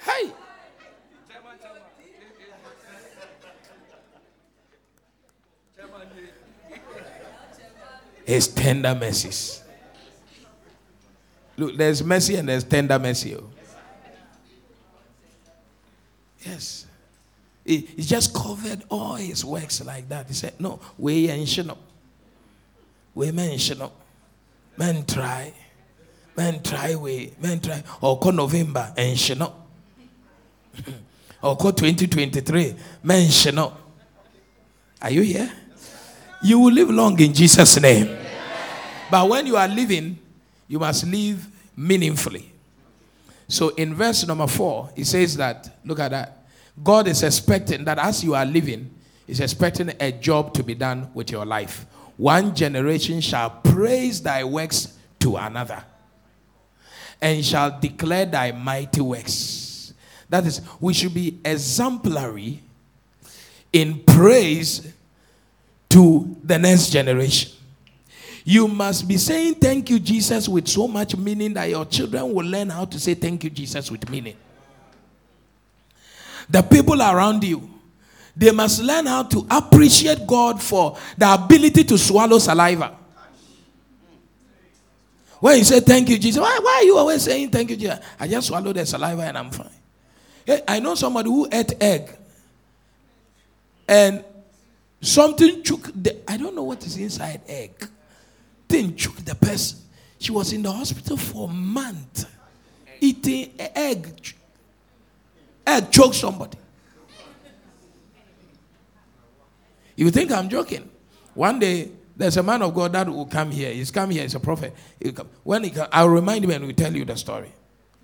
Hey. 0.00 0.32
His 8.24 8.48
tender 8.48 8.94
mercies. 8.94 9.62
Look, 11.56 11.76
there's 11.76 12.02
mercy 12.04 12.36
and 12.36 12.48
there's 12.48 12.64
tender 12.64 12.98
mercy. 12.98 13.36
Oh. 13.36 13.50
Yes. 16.44 16.86
He, 17.64 17.78
he 17.78 18.02
just 18.02 18.32
covered 18.32 18.82
all 18.88 19.14
his 19.14 19.44
works 19.44 19.84
like 19.84 20.08
that. 20.08 20.26
He 20.28 20.34
said, 20.34 20.54
No, 20.58 20.80
we 20.96 21.28
ain't 21.28 21.48
we 21.48 21.76
mention 23.32 23.82
men 24.76 25.04
try. 25.04 25.52
Men 26.36 26.62
try 26.62 26.94
we. 26.94 27.32
Men 27.40 27.60
try. 27.60 27.82
Ɔkɔ 28.00 28.34
november 28.34 28.92
ɛnhye 28.96 29.36
no 29.36 29.52
ɔkɔ 31.42 31.76
2023 31.76 32.74
mention 33.02 33.54
no 33.56 33.76
are 35.02 35.10
you 35.10 35.22
here? 35.22 35.50
You 36.42 36.60
will 36.60 36.72
live 36.72 36.90
long 36.90 37.18
in 37.20 37.34
jesus 37.34 37.80
name. 37.80 38.16
But 39.10 39.28
when 39.28 39.46
you 39.46 39.56
are 39.56 39.68
living 39.68 40.18
you 40.68 40.78
must 40.78 41.04
live 41.06 41.46
meaningfully. 41.76 42.52
So 43.48 43.70
in 43.70 43.94
verse 43.94 44.26
number 44.26 44.46
four 44.46 44.90
it 44.94 45.06
says 45.06 45.36
that 45.36 45.78
look 45.84 45.98
at 45.98 46.10
that. 46.12 46.46
God 46.82 47.08
is 47.08 47.24
expecting 47.24 47.84
that 47.84 47.98
as 47.98 48.22
you 48.22 48.36
are 48.36 48.44
living 48.44 48.90
he's 49.26 49.40
expecting 49.40 49.90
a 49.98 50.12
job 50.12 50.54
to 50.54 50.62
be 50.62 50.74
done 50.74 51.10
with 51.14 51.32
your 51.32 51.44
life 51.44 51.84
one 52.18 52.52
generation 52.54 53.20
shall 53.20 53.48
praise 53.48 54.20
thy 54.20 54.42
works 54.42 54.98
to 55.20 55.36
another 55.36 55.82
and 57.22 57.44
shall 57.44 57.78
declare 57.78 58.26
thy 58.26 58.50
mighty 58.50 59.00
works. 59.00 59.94
That 60.28 60.44
is, 60.44 60.60
we 60.80 60.92
should 60.92 61.14
be 61.14 61.38
exemplary 61.44 62.60
in 63.72 64.00
praise 64.04 64.92
to 65.90 66.36
the 66.42 66.58
next 66.58 66.90
generation. 66.90 67.52
You 68.44 68.66
must 68.66 69.06
be 69.06 69.16
saying 69.16 69.54
thank 69.56 69.88
you, 69.88 70.00
Jesus, 70.00 70.48
with 70.48 70.66
so 70.66 70.88
much 70.88 71.16
meaning 71.16 71.54
that 71.54 71.70
your 71.70 71.84
children 71.84 72.32
will 72.34 72.46
learn 72.46 72.70
how 72.70 72.84
to 72.84 72.98
say 72.98 73.14
thank 73.14 73.44
you, 73.44 73.50
Jesus, 73.50 73.90
with 73.90 74.08
meaning. 74.10 74.36
The 76.50 76.62
people 76.62 77.00
around 77.00 77.44
you 77.44 77.77
they 78.38 78.52
must 78.52 78.80
learn 78.80 79.06
how 79.06 79.24
to 79.24 79.44
appreciate 79.50 80.24
God 80.24 80.62
for 80.62 80.96
the 81.16 81.34
ability 81.34 81.82
to 81.82 81.98
swallow 81.98 82.38
saliva. 82.38 82.96
When 85.40 85.58
you 85.58 85.64
say 85.64 85.80
thank 85.80 86.08
you, 86.08 86.18
Jesus, 86.18 86.40
why, 86.40 86.56
why 86.62 86.74
are 86.80 86.84
you 86.84 86.96
always 86.96 87.22
saying 87.22 87.50
thank 87.50 87.70
you, 87.70 87.76
Jesus? 87.76 87.98
I 88.18 88.28
just 88.28 88.46
swallowed 88.46 88.76
the 88.76 88.86
saliva 88.86 89.22
and 89.22 89.36
I'm 89.36 89.50
fine. 89.50 89.68
Hey, 90.46 90.62
I 90.68 90.78
know 90.78 90.94
somebody 90.94 91.28
who 91.28 91.48
ate 91.50 91.74
egg 91.82 92.10
and 93.88 94.24
something 95.00 95.62
took 95.64 95.90
the, 96.00 96.30
I 96.30 96.36
don't 96.36 96.54
know 96.54 96.62
what 96.62 96.86
is 96.86 96.96
inside 96.96 97.40
egg. 97.48 97.88
Thing 98.68 98.94
took 98.94 99.16
the 99.16 99.34
person. 99.34 99.80
She 100.20 100.30
was 100.30 100.52
in 100.52 100.62
the 100.62 100.70
hospital 100.70 101.16
for 101.16 101.48
a 101.48 101.52
month 101.52 102.24
eating 103.00 103.52
egg. 103.58 104.34
Egg 105.66 105.90
choked 105.90 106.14
somebody. 106.14 106.58
You 109.98 110.12
think 110.12 110.30
I'm 110.30 110.48
joking? 110.48 110.88
One 111.34 111.58
day, 111.58 111.90
there's 112.16 112.36
a 112.36 112.42
man 112.42 112.62
of 112.62 112.72
God 112.72 112.92
that 112.92 113.08
will 113.08 113.26
come 113.26 113.50
here. 113.50 113.72
He's 113.72 113.90
come 113.90 114.10
here. 114.10 114.22
He's 114.22 114.36
a 114.36 114.38
prophet. 114.38 114.72
When 115.42 115.64
he 115.64 115.70
come, 115.70 115.88
I'll 115.90 116.08
remind 116.08 116.44
him 116.44 116.52
and 116.52 116.66
we'll 116.66 116.74
tell 116.74 116.94
you 116.94 117.04
the 117.04 117.16
story. 117.16 117.52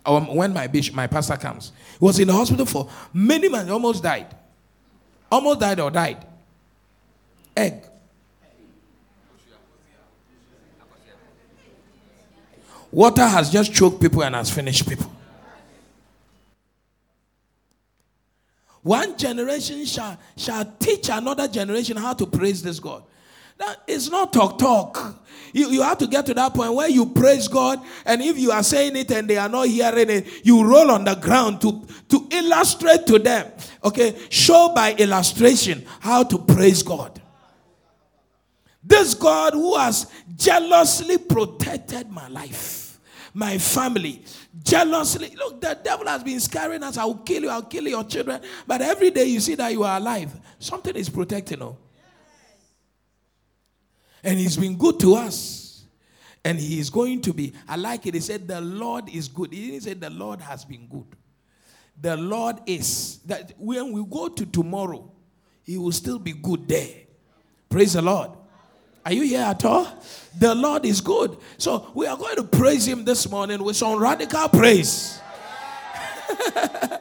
When 0.05 0.53
my 0.53 0.67
bishop, 0.67 0.97
my 0.97 1.07
pastor 1.07 1.37
comes, 1.37 1.71
he 2.01 2.05
was 2.05 2.19
in 2.19 2.27
the 2.27 2.35
hospital 2.35 2.67
for 2.67 2.91
many 3.13 3.49
months. 3.49 3.71
Almost 3.71 4.03
died. 4.03 4.27
Almost 5.31 5.61
died 5.61 5.79
or 5.79 5.93
died. 5.93 6.27
Egg. 7.57 7.85
Water 12.91 13.27
has 13.27 13.51
just 13.51 13.73
choked 13.73 14.03
people 14.03 14.25
and 14.25 14.35
has 14.35 14.51
finished 14.51 14.89
people. 14.89 15.14
One 18.85 19.17
generation 19.17 19.87
shall, 19.87 20.19
shall 20.37 20.65
teach 20.79 21.09
another 21.09 21.49
generation 21.49 21.97
how 21.97 22.13
to 22.13 22.27
praise 22.27 22.63
this 22.63 22.79
God. 22.79 23.03
That 23.57 23.79
is 23.87 24.11
not 24.11 24.31
talk 24.33 24.59
talk. 24.59 25.23
You, 25.55 25.71
you 25.71 25.81
have 25.81 25.97
to 25.99 26.07
get 26.07 26.27
to 26.27 26.35
that 26.35 26.53
point 26.53 26.75
where 26.75 26.91
you 26.91 27.07
praise 27.07 27.49
God, 27.49 27.81
and 28.05 28.21
if 28.21 28.39
you 28.39 28.51
are 28.51 28.63
saying 28.63 28.95
it 28.97 29.11
and 29.11 29.27
they 29.31 29.39
are 29.39 29.49
not 29.49 29.69
hearing 29.69 30.11
it, 30.11 30.45
you 30.45 30.63
roll 30.69 30.91
on 30.91 31.05
the 31.05 31.15
ground 31.15 31.63
to, 31.63 31.83
to 32.11 32.29
illustrate 32.31 33.07
to 33.07 33.19
them. 33.19 33.51
Okay, 33.83 34.19
show 34.29 34.73
by 34.75 34.93
illustration 34.95 35.87
how 36.01 36.23
to 36.25 36.37
praise 36.37 36.83
God. 36.83 37.23
This 38.83 39.15
God 39.15 39.55
who 39.55 39.77
has 39.79 40.13
jealously 40.37 41.17
protected 41.17 42.11
my 42.11 42.29
life, 42.29 42.84
my 43.35 43.59
family, 43.59 44.23
jealously. 44.63 45.35
Look, 45.37 45.61
the 45.61 45.77
devil 45.83 46.07
has 46.07 46.23
been 46.23 46.39
scaring 46.39 46.83
us. 46.85 46.97
I 46.97 47.05
will 47.05 47.17
kill 47.17 47.43
you, 47.43 47.51
I'll 47.51 47.63
kill 47.63 47.87
your 47.87 48.05
children. 48.05 48.41
But 48.67 48.81
every 48.81 49.11
day 49.11 49.25
you 49.25 49.41
see 49.41 49.57
that 49.57 49.73
you 49.73 49.83
are 49.83 49.99
alive, 49.99 50.33
something 50.61 50.95
is 50.95 51.11
protecting 51.11 51.59
you. 51.61 51.77
And 54.23 54.39
he's 54.39 54.57
been 54.57 54.77
good 54.79 55.01
to 55.01 55.17
us. 55.17 55.85
And 56.45 56.59
he 56.59 56.79
is 56.79 56.91
going 56.91 57.23
to 57.23 57.33
be. 57.33 57.53
I 57.69 57.77
like 57.77 58.07
it. 58.07 58.15
He 58.15 58.21
said, 58.21 58.47
The 58.47 58.61
Lord 58.61 59.09
is 59.09 59.29
good. 59.29 59.53
He 59.53 59.71
didn't 59.71 59.83
say 59.83 59.95
the 59.95 60.11
Lord 60.11 60.41
has 60.41 60.65
been 60.65 60.87
good. 60.87 61.07
The 62.01 62.17
Lord 62.17 62.61
is. 62.67 63.19
That 63.27 63.53
when 63.59 63.93
we 63.93 64.05
go 64.05 64.29
to 64.29 64.47
tomorrow, 64.47 65.11
he 65.63 65.79
will 65.79 65.93
still 65.93 66.19
be 66.19 66.33
good 66.33 66.69
there. 66.69 67.05
Praise 67.69 67.95
the 67.95 68.03
Lord. 68.03 68.31
Are 69.05 69.13
you 69.13 69.23
here 69.23 69.43
at 69.43 69.65
all? 69.65 69.87
The 70.39 70.55
Lord 70.55 70.87
is 70.87 71.01
good. 71.01 71.37
So 71.59 71.91
we 71.95 72.07
are 72.07 72.17
going 72.17 72.37
to 72.37 72.45
praise 72.45 72.87
Him 72.87 73.05
this 73.05 73.29
morning 73.29 73.63
with 73.63 73.77
some 73.77 73.99
radical 74.01 74.49
praise. 74.49 75.21
ah, 76.57 76.99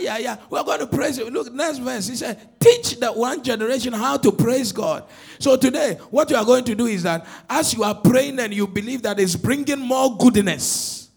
yeah, 0.00 0.18
yeah. 0.18 0.36
We're 0.48 0.64
going 0.64 0.80
to 0.80 0.86
praise 0.86 1.18
Him. 1.18 1.28
Look, 1.28 1.52
next 1.52 1.78
verse. 1.78 2.08
He 2.08 2.16
said, 2.16 2.58
Teach 2.58 2.98
that 3.00 3.14
one 3.14 3.42
generation 3.42 3.92
how 3.92 4.16
to 4.16 4.32
praise 4.32 4.72
God. 4.72 5.04
So 5.38 5.56
today, 5.56 5.98
what 6.10 6.30
you 6.30 6.36
are 6.36 6.44
going 6.44 6.64
to 6.64 6.74
do 6.74 6.86
is 6.86 7.02
that 7.02 7.26
as 7.48 7.74
you 7.74 7.84
are 7.84 7.94
praying 7.94 8.38
and 8.38 8.54
you 8.54 8.66
believe 8.66 9.02
that 9.02 9.20
it's 9.20 9.36
bringing 9.36 9.80
more 9.80 10.16
goodness, 10.16 11.10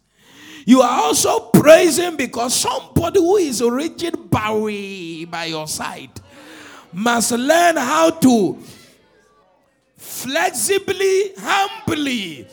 you 0.66 0.82
are 0.82 1.04
also 1.04 1.52
praising 1.52 2.18
because 2.18 2.54
somebody 2.54 3.20
who 3.20 3.38
is 3.38 3.62
rigid 3.62 4.30
Bowie 4.30 5.26
by 5.26 5.46
your 5.46 5.68
side 5.68 6.10
must 6.92 7.32
learn 7.32 7.78
how 7.78 8.10
to 8.10 8.58
flexibly, 10.06 11.34
humbly. 11.38 12.48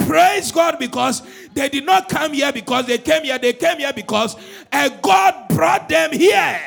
Praise 0.00 0.50
God 0.50 0.78
because 0.78 1.22
they 1.52 1.68
did 1.68 1.84
not 1.84 2.08
come 2.08 2.32
here 2.32 2.52
because 2.52 2.86
they 2.86 2.98
came 2.98 3.22
here. 3.22 3.38
They 3.38 3.52
came 3.52 3.78
here 3.78 3.92
because 3.92 4.36
a 4.72 4.90
God 5.02 5.48
brought 5.48 5.88
them 5.88 6.12
here. 6.12 6.60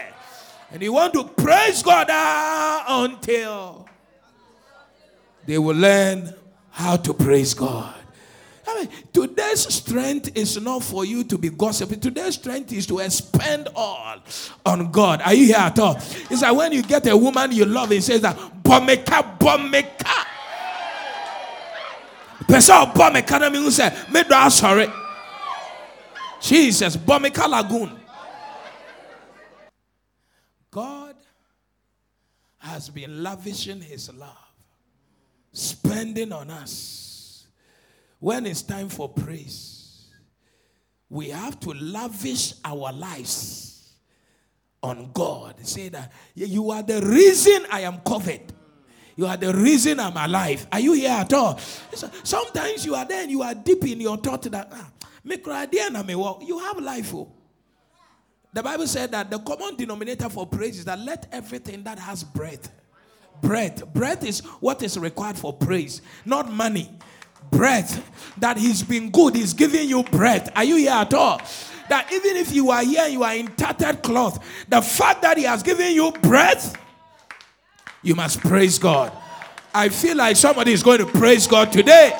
And 0.71 0.81
you 0.81 0.93
want 0.93 1.13
to 1.13 1.23
praise 1.23 1.81
God 1.81 2.07
uh, 2.09 2.83
until 2.87 3.87
they 5.45 5.57
will 5.57 5.75
learn 5.75 6.33
how 6.71 6.97
to 6.97 7.13
praise 7.13 7.53
God. 7.53 7.96
I 8.67 8.75
mean, 8.81 8.89
today's 9.13 9.73
strength 9.73 10.35
is 10.35 10.61
not 10.61 10.83
for 10.83 11.05
you 11.05 11.23
to 11.23 11.37
be 11.37 11.49
gossiping. 11.49 11.99
Today's 11.99 12.35
strength 12.35 12.73
is 12.73 12.85
to 12.87 12.99
expend 12.99 13.69
all 13.75 14.17
on 14.65 14.91
God. 14.91 15.21
Are 15.21 15.33
you 15.33 15.45
here 15.45 15.55
at 15.55 15.79
all? 15.79 15.95
It's 15.95 16.41
like 16.41 16.55
when 16.55 16.73
you 16.73 16.83
get 16.83 17.07
a 17.07 17.15
woman 17.15 17.51
you 17.53 17.65
love, 17.65 17.91
it 17.91 18.03
says 18.03 18.21
that, 18.21 18.35
Bomeka, 18.61 19.37
Bomeka. 19.39 20.25
pɛ 22.47 22.57
ɔbɔ 22.59 23.13
me 23.13 23.21
ka 23.21 23.37
na 23.37 23.49
mehu 23.49 23.67
sɛ 23.67 23.91
medɔ 24.07 24.35
asɔre 24.47 24.93
jesus 26.41 26.95
Bomeka 26.95 27.47
lagoon 27.47 27.99
god 30.71 31.15
has 32.59 32.89
been 32.89 33.21
lavishing 33.23 33.81
his 33.81 34.13
love 34.13 34.31
spending 35.51 36.31
on 36.31 36.49
us 36.49 36.96
when 38.19 38.45
it's 38.45 38.61
time 38.61 38.89
for 38.89 39.09
praise, 39.09 40.05
we 41.09 41.29
have 41.29 41.59
to 41.61 41.69
lavish 41.71 42.53
our 42.65 42.91
lives 42.91 43.93
on 44.81 45.11
God. 45.13 45.65
Say 45.65 45.89
that 45.89 46.11
you 46.35 46.71
are 46.71 46.83
the 46.83 47.01
reason 47.01 47.65
I 47.71 47.81
am 47.81 47.99
covered. 47.99 48.53
You 49.15 49.25
are 49.25 49.37
the 49.37 49.53
reason 49.53 49.99
I'm 49.99 50.15
alive. 50.15 50.67
Are 50.71 50.79
you 50.79 50.93
here 50.93 51.09
at 51.09 51.33
all? 51.33 51.57
Sometimes 52.23 52.85
you 52.85 52.93
are 52.93 53.05
there 53.05 53.23
and 53.23 53.31
you 53.31 53.41
are 53.41 53.55
deep 53.55 53.83
in 53.85 53.99
your 53.99 54.17
thought 54.17 54.43
that 54.43 54.69
ah, 54.71 54.91
you 55.23 56.59
have 56.59 56.79
life. 56.79 57.13
Oh. 57.15 57.31
The 58.53 58.63
Bible 58.63 58.87
said 58.87 59.11
that 59.11 59.29
the 59.29 59.39
common 59.39 59.75
denominator 59.75 60.29
for 60.29 60.45
praise 60.47 60.79
is 60.79 60.85
that 60.85 60.99
let 60.99 61.27
everything 61.31 61.83
that 61.83 61.99
has 61.99 62.23
breath, 62.23 62.71
breath, 63.41 63.85
breath 63.93 64.23
is 64.23 64.39
what 64.59 64.83
is 64.83 64.97
required 64.97 65.37
for 65.37 65.53
praise, 65.53 66.01
not 66.25 66.51
money. 66.51 66.89
Breath. 67.51 68.03
That 68.39 68.57
He's 68.57 68.83
been 68.83 69.09
good, 69.09 69.35
He's 69.35 69.53
giving 69.53 69.89
you 69.89 70.03
breath. 70.03 70.51
Are 70.55 70.63
you 70.63 70.75
here 70.77 70.91
at 70.91 71.13
all? 71.13 71.41
That 71.89 72.11
even 72.11 72.35
if 72.35 72.53
you 72.53 72.69
are 72.71 72.83
here, 72.83 73.07
you 73.07 73.23
are 73.23 73.33
in 73.33 73.47
tattered 73.47 74.03
cloth, 74.03 74.43
the 74.67 74.81
fact 74.81 75.21
that 75.21 75.37
He 75.37 75.43
has 75.43 75.63
given 75.63 75.93
you 75.93 76.11
breath, 76.11 76.77
you 78.03 78.15
must 78.15 78.41
praise 78.41 78.77
God. 78.77 79.11
I 79.73 79.89
feel 79.89 80.17
like 80.17 80.35
somebody 80.35 80.71
is 80.71 80.83
going 80.83 80.99
to 80.99 81.05
praise 81.05 81.47
God 81.47 81.71
today. 81.71 82.11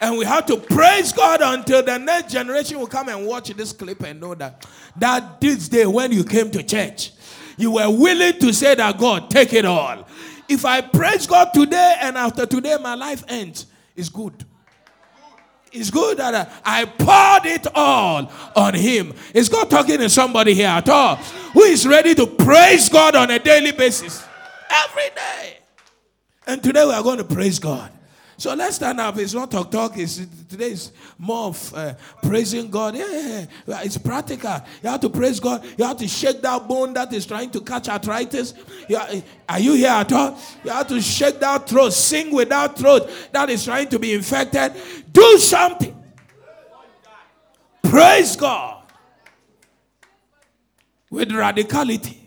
And 0.00 0.18
we 0.18 0.24
have 0.24 0.46
to 0.46 0.58
praise 0.58 1.12
God 1.12 1.40
until 1.42 1.82
the 1.82 1.98
next 1.98 2.32
generation 2.32 2.78
will 2.78 2.86
come 2.86 3.08
and 3.08 3.26
watch 3.26 3.48
this 3.48 3.72
clip 3.72 4.02
and 4.02 4.20
know 4.20 4.34
that 4.34 4.66
that 4.96 5.40
this 5.40 5.68
day 5.68 5.86
when 5.86 6.12
you 6.12 6.22
came 6.24 6.50
to 6.50 6.62
church, 6.62 7.12
you 7.56 7.72
were 7.72 7.90
willing 7.90 8.38
to 8.40 8.52
say 8.52 8.74
that 8.74 8.98
God, 8.98 9.30
take 9.30 9.52
it 9.54 9.64
all. 9.64 10.06
If 10.48 10.64
I 10.64 10.80
praise 10.80 11.26
God 11.26 11.52
today 11.52 11.96
and 12.00 12.16
after 12.16 12.46
today 12.46 12.76
my 12.80 12.94
life 12.94 13.24
ends, 13.28 13.66
it's 13.94 14.08
good. 14.08 14.44
It's 15.72 15.90
good 15.90 16.18
that 16.18 16.50
I 16.64 16.84
poured 16.84 17.46
it 17.46 17.66
all 17.74 18.30
on 18.54 18.74
Him. 18.74 19.12
Is 19.34 19.48
God 19.48 19.68
talking 19.68 19.98
to 19.98 20.08
somebody 20.08 20.54
here 20.54 20.68
at 20.68 20.88
all 20.88 21.16
who 21.16 21.62
is 21.62 21.86
ready 21.86 22.14
to 22.14 22.26
praise 22.26 22.88
God 22.88 23.14
on 23.14 23.30
a 23.30 23.38
daily 23.38 23.72
basis? 23.72 24.24
Every 24.70 25.10
day. 25.14 25.58
And 26.46 26.62
today 26.62 26.84
we 26.84 26.92
are 26.92 27.02
going 27.02 27.18
to 27.18 27.24
praise 27.24 27.58
God. 27.58 27.90
So 28.38 28.54
let's 28.54 28.76
stand 28.76 29.00
up. 29.00 29.16
It's 29.16 29.32
not 29.32 29.50
talk 29.50 29.70
talk. 29.70 29.96
It's 29.96 30.16
today 30.48 30.72
is 30.72 30.92
more 31.18 31.46
of 31.46 31.74
uh, 31.74 31.94
praising 32.22 32.70
God. 32.70 32.94
Yeah, 32.94 33.10
yeah, 33.10 33.46
yeah, 33.66 33.82
it's 33.82 33.96
practical. 33.96 34.60
You 34.82 34.90
have 34.90 35.00
to 35.00 35.08
praise 35.08 35.40
God. 35.40 35.64
You 35.78 35.86
have 35.86 35.96
to 35.98 36.08
shake 36.08 36.42
that 36.42 36.68
bone 36.68 36.92
that 36.94 37.12
is 37.14 37.24
trying 37.24 37.50
to 37.50 37.60
catch 37.62 37.88
arthritis. 37.88 38.52
You 38.88 38.96
are, 38.96 39.08
are 39.48 39.60
you 39.60 39.72
here 39.74 39.88
at 39.88 40.12
all? 40.12 40.38
You 40.64 40.70
have 40.70 40.86
to 40.88 41.00
shake 41.00 41.40
that 41.40 41.66
throat. 41.66 41.94
Sing 41.94 42.34
with 42.34 42.50
that 42.50 42.76
throat 42.76 43.10
that 43.32 43.48
is 43.48 43.64
trying 43.64 43.88
to 43.88 43.98
be 43.98 44.12
infected. 44.12 44.74
Do 45.10 45.38
something. 45.38 45.94
Praise 47.82 48.36
God 48.36 48.82
with 51.10 51.30
radicality. 51.30 52.25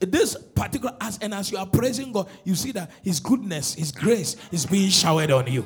This 0.00 0.36
particular 0.54 0.94
as 1.00 1.18
and 1.18 1.32
as 1.32 1.50
you 1.50 1.56
are 1.58 1.66
praising 1.66 2.12
God, 2.12 2.28
you 2.44 2.54
see 2.54 2.72
that 2.72 2.90
His 3.02 3.20
goodness, 3.20 3.74
His 3.74 3.90
grace 3.90 4.36
is 4.52 4.66
being 4.66 4.90
showered 4.90 5.30
on 5.30 5.46
you. 5.46 5.64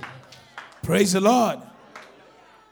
Praise 0.83 1.13
the 1.13 1.21
Lord. 1.21 1.59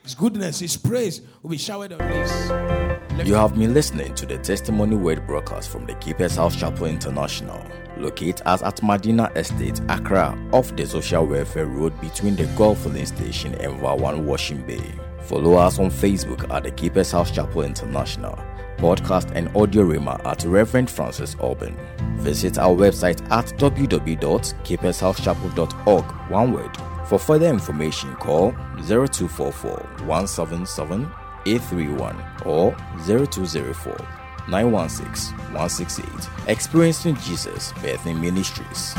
His 0.03 0.15
goodness, 0.15 0.61
His 0.61 0.77
praise 0.77 1.23
will 1.43 1.51
be 1.51 1.59
showered 1.59 1.93
on 1.93 1.99
this. 1.99 3.27
You 3.27 3.35
have 3.35 3.57
been 3.57 3.75
listening 3.75 4.15
to 4.15 4.27
the 4.27 4.39
testimony 4.39 4.95
word 4.95 5.27
broadcast 5.27 5.71
from 5.71 5.87
the 5.87 5.95
Keepers 5.95 6.37
House 6.37 6.55
Chapel 6.55 6.87
International, 6.87 7.61
located 7.99 8.43
at 8.47 8.61
Madina 8.83 9.35
Estate, 9.37 9.81
Accra, 9.89 10.39
off 10.53 10.77
the 10.77 10.87
Social 10.87 11.27
Welfare 11.27 11.67
Road 11.67 12.01
between 12.01 12.37
the 12.37 12.45
Gulf 12.57 12.83
Filling 12.83 13.07
Station 13.07 13.55
and 13.57 13.81
Vawan 13.81 14.25
Washing 14.25 14.65
Bay. 14.65 14.93
Follow 15.23 15.55
us 15.55 15.81
on 15.81 15.91
Facebook 15.91 16.49
at 16.55 16.63
the 16.63 16.71
Keepers 16.71 17.11
House 17.11 17.33
Chapel 17.33 17.63
International 17.63 18.39
podcast 18.77 19.33
and 19.35 19.49
audio 19.57 19.83
rima 19.83 20.21
at 20.25 20.45
Reverend 20.45 20.89
Francis 20.91 21.35
Alban. 21.41 21.77
Visit 22.19 22.59
our 22.59 22.75
website 22.75 23.23
at 23.31 23.47
www.keepershousechapel.org, 23.59 26.05
one 26.31 26.53
word. 26.53 26.77
For 27.07 27.19
further 27.19 27.49
information, 27.49 28.15
call 28.17 28.51
0244 28.87 29.71
177 30.07 31.11
831 31.47 32.17
or 32.45 32.77
0204 33.07 33.97
916 34.49 35.37
168. 35.37 36.29
Experiencing 36.49 37.17
Jesus 37.17 37.73
Bethany 37.83 38.15
Ministries. 38.15 38.95